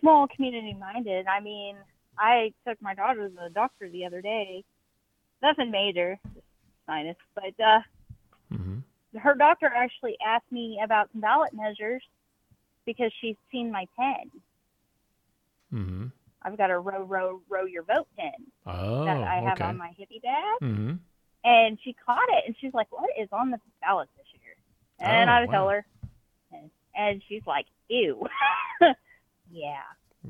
[0.00, 1.26] small community minded.
[1.26, 1.76] I mean,
[2.18, 4.64] I took my daughter to the doctor the other day.
[5.42, 6.18] Nothing major,
[6.86, 7.80] sinus, but uh,
[8.52, 9.18] Mm-hmm.
[9.18, 12.02] her doctor actually asked me about some ballot measures
[12.86, 14.30] because she's seen my pen.
[15.72, 16.06] Mm-hmm.
[16.42, 18.32] I've got a row, row, row your vote pen
[18.66, 19.04] Oh.
[19.04, 19.64] that I have okay.
[19.64, 20.94] on my hippie bag, Mm-hmm.
[21.44, 24.54] and she caught it, and she's like, "What is on the ballot this year?"
[24.98, 25.84] And Oh, I would tell her,
[26.52, 28.26] and, and she's like, "Ew,
[29.52, 29.82] yeah,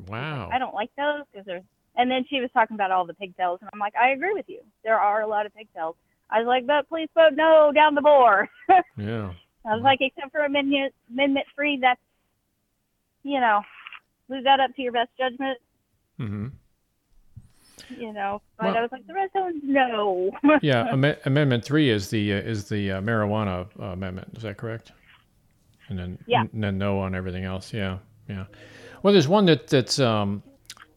[0.06, 0.50] Wow.
[0.52, 1.62] I don't like those because there's."
[1.96, 4.48] And then she was talking about all the pigtails, and I'm like, "I agree with
[4.48, 4.60] you.
[4.84, 5.96] There are a lot of pigtails."
[6.30, 8.48] I was like, "But please vote no down the board."
[8.96, 9.32] Yeah.
[9.64, 12.00] I was like, except for amendment amendment three, that's
[13.24, 13.62] you know,
[14.28, 15.58] leave that up to your best judgment.
[16.20, 16.46] Mm-hmm.
[17.98, 20.30] You know, but Well- I was like, the rest of them, no.
[20.62, 20.92] Yeah.
[20.92, 24.28] Am- amendment three is the uh, is the uh, marijuana uh, amendment.
[24.36, 24.92] Is that correct?
[25.88, 26.42] And then Yeah.
[26.52, 27.72] and then no on everything else.
[27.72, 27.98] Yeah.
[28.28, 28.44] Yeah.
[29.02, 30.42] Well, there's one that that's um,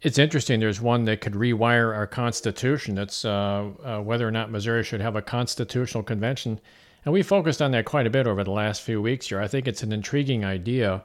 [0.01, 0.59] it's interesting.
[0.59, 2.95] There's one that could rewire our constitution.
[2.95, 6.59] That's uh, uh, whether or not Missouri should have a constitutional convention,
[7.05, 9.39] and we focused on that quite a bit over the last few weeks here.
[9.39, 11.03] I think it's an intriguing idea,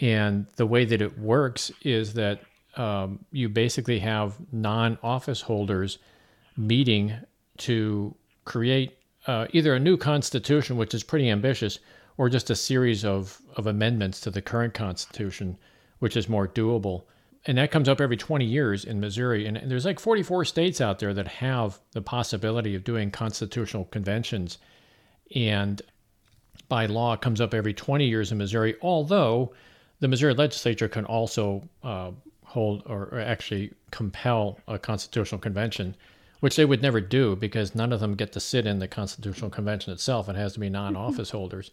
[0.00, 2.40] and the way that it works is that
[2.76, 5.98] um, you basically have non-office holders
[6.56, 7.14] meeting
[7.58, 8.14] to
[8.44, 11.80] create uh, either a new constitution, which is pretty ambitious,
[12.16, 15.58] or just a series of, of amendments to the current constitution,
[15.98, 17.04] which is more doable.
[17.46, 19.46] And that comes up every 20 years in Missouri.
[19.46, 24.58] And there's like 44 states out there that have the possibility of doing constitutional conventions.
[25.34, 25.80] And
[26.68, 29.52] by law, it comes up every 20 years in Missouri, although
[30.00, 32.10] the Missouri legislature can also uh,
[32.44, 35.94] hold or, or actually compel a constitutional convention,
[36.40, 39.50] which they would never do because none of them get to sit in the constitutional
[39.50, 40.28] convention itself.
[40.28, 41.70] It has to be non-office holders.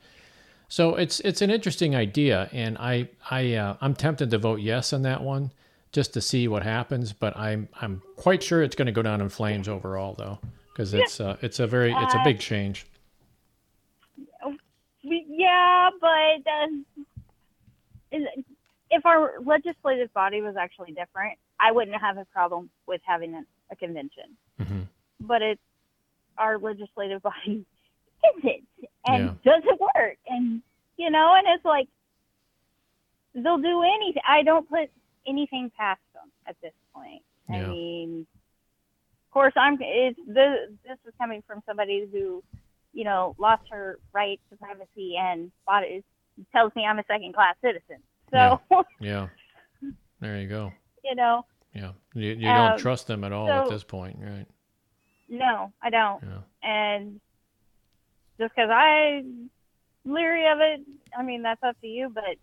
[0.68, 4.94] So it's it's an interesting idea, and I I uh, I'm tempted to vote yes
[4.94, 5.52] on that one
[5.92, 7.14] just to see what happens.
[7.14, 10.40] But I'm I'm quite sure it's going to go down in flames overall, though,
[10.74, 12.86] because it's uh, it's a very it's a big change.
[15.04, 16.08] We- yeah, but
[18.12, 18.18] uh,
[18.90, 23.76] if our legislative body was actually different, I wouldn't have a problem with having a,
[23.76, 24.38] convention.
[24.58, 24.82] hmm
[25.20, 25.62] But it's
[26.38, 27.66] our legislative body
[28.38, 28.64] isn't
[29.06, 29.54] and Yeah.
[29.54, 30.62] does it work, and
[30.98, 31.88] you know, and it's like
[33.34, 34.22] they'll do anything.
[34.28, 34.90] I don't put
[35.28, 37.22] anything past them at this point.
[37.50, 37.68] I Yeah.
[37.68, 38.28] mean,
[39.28, 39.78] of course, I'm.
[39.82, 40.70] It's this.
[40.88, 42.44] This is coming from somebody who,
[42.94, 46.04] you know, lost her right to privacy and bought it.
[46.52, 47.98] Tells me I'm a second class citizen.
[48.32, 48.60] So
[49.00, 49.28] Yeah,
[50.20, 50.74] there you go.
[51.04, 54.48] you know, Yeah, you, you don't Um, trust them at all at this point, right?
[55.30, 56.24] no, I don't.
[56.24, 56.42] Yeah.
[56.64, 57.22] And
[58.40, 59.50] just because I'm
[60.06, 60.82] leery of it,
[61.18, 62.10] I mean that's up to you.
[62.10, 62.38] But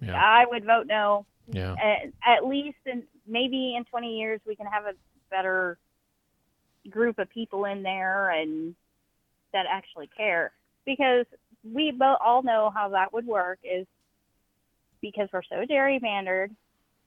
[0.00, 0.14] Yeah.
[0.14, 1.26] I would vote no.
[1.46, 1.74] Yeah.
[1.82, 4.92] At, at least, in maybe in 20 years, we can have a
[5.30, 5.78] better
[6.90, 8.74] group of people in there and
[9.52, 10.52] that actually care.
[10.84, 11.26] Because
[11.64, 13.86] we both all know how that would work is
[15.00, 16.50] because we're so gerrymandered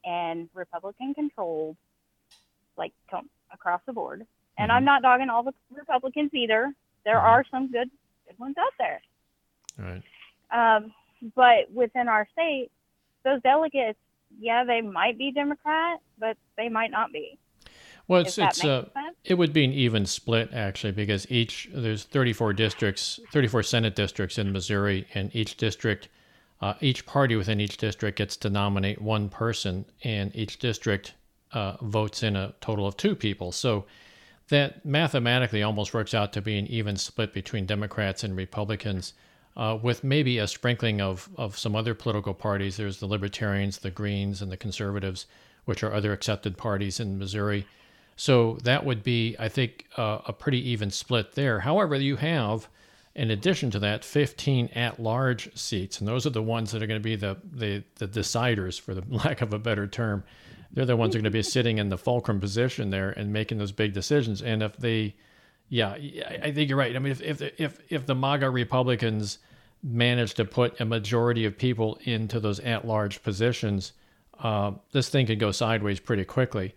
[0.05, 1.77] and Republican controlled,
[2.77, 2.93] like
[3.53, 4.25] across the board.
[4.57, 4.85] And I'm Mhm.
[4.85, 6.73] not dogging all the Republicans either.
[7.03, 7.23] There Mhm.
[7.23, 7.89] are some good
[8.31, 9.01] good ones out there.
[9.77, 10.03] Right.
[10.51, 10.93] Um,
[11.35, 12.71] but within our state,
[13.23, 13.99] those delegates,
[14.39, 17.37] yeah, they might be Democrat, but they might not be.
[18.07, 18.85] Well, it's it's uh,
[19.23, 24.37] it would be an even split actually because each there's 34 districts, 34 Senate districts
[24.37, 26.09] in Missouri, and each district,
[26.61, 31.13] uh, each party within each district gets to nominate one person, and each district
[31.53, 33.51] uh, votes in a total of two people.
[33.51, 33.85] So
[34.51, 39.13] that mathematically almost works out to be an even split between Democrats and Republicans,
[39.55, 42.75] uh, with maybe a sprinkling of, of some other political parties.
[42.75, 45.25] There's the Libertarians, the Greens, and the Conservatives,
[45.65, 47.65] which are other accepted parties in Missouri.
[48.17, 51.61] So that would be, I think, uh, a pretty even split there.
[51.61, 52.67] However, you have,
[53.15, 56.99] in addition to that, 15 at-large seats, and those are the ones that are going
[56.99, 60.23] to be the, the the deciders, for the lack of a better term.
[60.73, 63.33] They're the ones that are going to be sitting in the fulcrum position there and
[63.33, 64.41] making those big decisions.
[64.41, 65.15] And if they,
[65.69, 66.95] yeah, I think you're right.
[66.95, 69.39] I mean, if if if if the MAGA Republicans
[69.83, 73.93] manage to put a majority of people into those at-large positions,
[74.39, 76.73] uh, this thing could go sideways pretty quickly.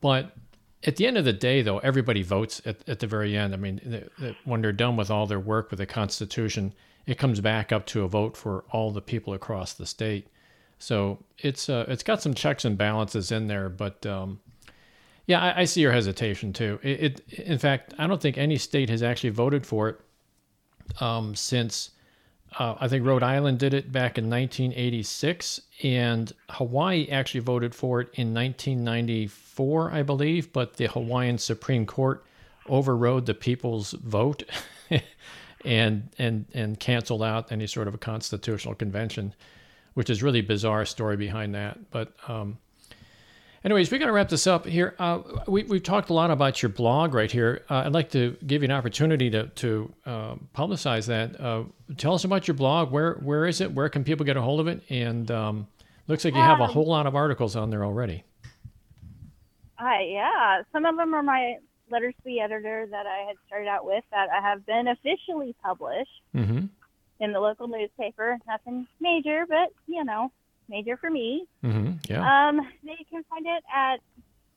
[0.00, 0.36] But
[0.82, 3.54] at the end of the day, though, everybody votes at, at the very end.
[3.54, 4.08] I mean,
[4.44, 6.72] when they're done with all their work with the Constitution,
[7.06, 10.28] it comes back up to a vote for all the people across the state.
[10.80, 14.40] So it's uh, it's got some checks and balances in there, but um,
[15.26, 16.80] yeah, I, I, see your hesitation too.
[16.82, 20.00] It, it, in fact, I don't think any state has actually voted for it
[21.00, 21.90] um, since
[22.58, 28.00] uh, I think Rhode Island did it back in 1986, and Hawaii actually voted for
[28.00, 30.52] it in 1994, I believe.
[30.52, 32.24] But the Hawaiian Supreme Court
[32.68, 34.42] overrode the people's vote
[35.64, 39.34] and and and canceled out any sort of a constitutional convention,
[39.94, 41.90] which is really bizarre story behind that.
[41.90, 42.58] But um,
[43.62, 44.94] Anyways, we got to wrap this up here.
[44.98, 47.62] Uh, we, we've talked a lot about your blog right here.
[47.68, 51.38] Uh, I'd like to give you an opportunity to, to uh, publicize that.
[51.38, 51.64] Uh,
[51.98, 52.90] tell us about your blog.
[52.90, 53.70] Where Where is it?
[53.72, 54.82] Where can people get a hold of it?
[54.88, 55.66] And um,
[56.08, 58.24] looks like you have a um, whole lot of articles on there already.
[59.74, 60.62] Hi, yeah.
[60.72, 61.56] Some of them are my
[61.90, 65.54] letters to the editor that I had started out with that I have been officially
[65.62, 66.66] published mm-hmm.
[67.20, 68.38] In the local newspaper.
[68.46, 70.32] Nothing major, but, you know,
[70.68, 71.46] major for me.
[71.64, 72.48] Mm-hmm, yeah.
[72.48, 74.00] Um, they can find it at.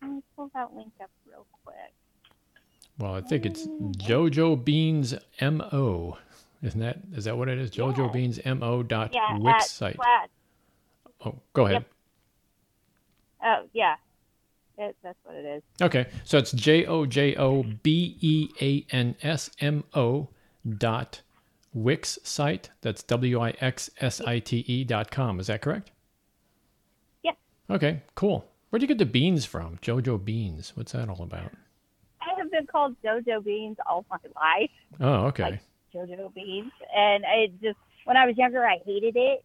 [0.01, 1.93] Let me pull that link up real quick.
[2.99, 6.17] Well, I think it's JoJo Beans Mo.
[6.61, 7.71] Isn't that is that what it is?
[7.71, 8.11] JoJo yeah.
[8.11, 9.95] Beans Mo dot yeah, Wix site.
[9.95, 10.29] Flat.
[11.25, 11.73] Oh, go ahead.
[11.73, 11.87] Yep.
[13.45, 13.95] Oh yeah,
[14.77, 15.63] it, that's what it is.
[15.81, 20.29] Okay, so it's J O J O B E A N S M O
[20.77, 21.21] dot
[21.73, 22.69] Wix site.
[22.81, 25.39] That's W I X S I T E dot com.
[25.39, 25.91] Is that correct?
[27.23, 27.35] Yes.
[27.69, 28.45] Okay, cool.
[28.69, 29.77] Where'd you get the beans from?
[29.81, 30.73] Jojo Beans.
[30.75, 31.51] What's that all about?
[32.21, 34.71] I have been called Jojo Beans all my life.
[34.99, 35.43] Oh, okay.
[35.43, 35.59] Like
[35.93, 39.43] Jojo Beans, and I just when I was younger, I hated it.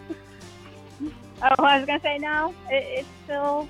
[1.41, 2.53] Oh, I was gonna say no.
[2.69, 3.69] It, it's still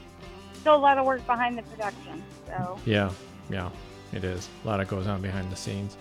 [0.55, 2.23] still a lot of work behind the production.
[2.47, 3.11] So yeah,
[3.51, 3.69] yeah,
[4.15, 4.49] it is.
[4.65, 5.99] A lot of goes on behind the scenes.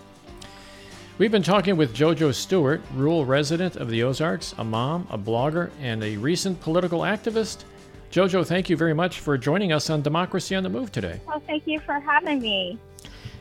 [1.19, 5.71] We've been talking with JoJo Stewart, rural resident of the Ozarks, a mom, a blogger,
[5.81, 7.63] and a recent political activist.
[8.11, 11.19] Jojo, thank you very much for joining us on Democracy on the Move today.
[11.25, 12.77] Well, thank you for having me.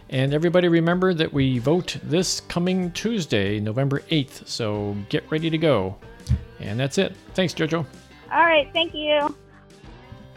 [0.09, 5.59] And everybody remember that we vote this coming Tuesday, November 8th, so get ready to
[5.59, 5.97] go.
[6.61, 7.15] And that's it.
[7.35, 7.85] Thanks, Jojo.
[8.33, 9.37] All right, thank you.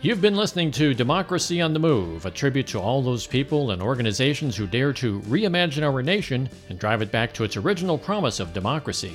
[0.01, 3.81] You've been listening to Democracy on the Move, a tribute to all those people and
[3.81, 8.39] organizations who dare to reimagine our nation and drive it back to its original promise
[8.39, 9.11] of democracy.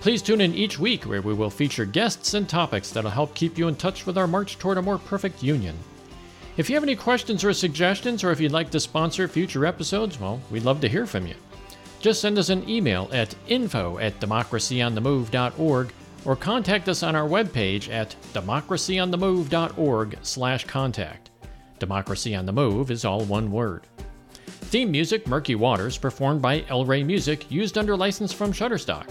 [0.00, 3.56] Please tune in each week where we will feature guests and topics that'll help keep
[3.56, 5.78] you in touch with our march toward a more perfect union.
[6.56, 10.18] If you have any questions or suggestions, or if you'd like to sponsor future episodes,
[10.18, 11.36] well, we'd love to hear from you.
[12.00, 15.92] Just send us an email at info at democracyonthemove.org
[16.24, 21.30] or contact us on our webpage at democracyonthemove.org slash contact.
[21.78, 23.86] Democracy on the Move is all one word.
[24.46, 29.10] Theme music, Murky Waters, performed by El Rey Music, used under license from Shutterstock.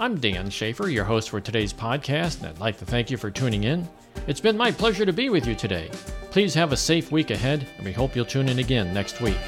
[0.00, 3.30] I'm Dan Schaefer, your host for today's podcast, and I'd like to thank you for
[3.30, 3.88] tuning in.
[4.26, 5.90] It's been my pleasure to be with you today.
[6.30, 9.38] Please have a safe week ahead, and we hope you'll tune in again next week.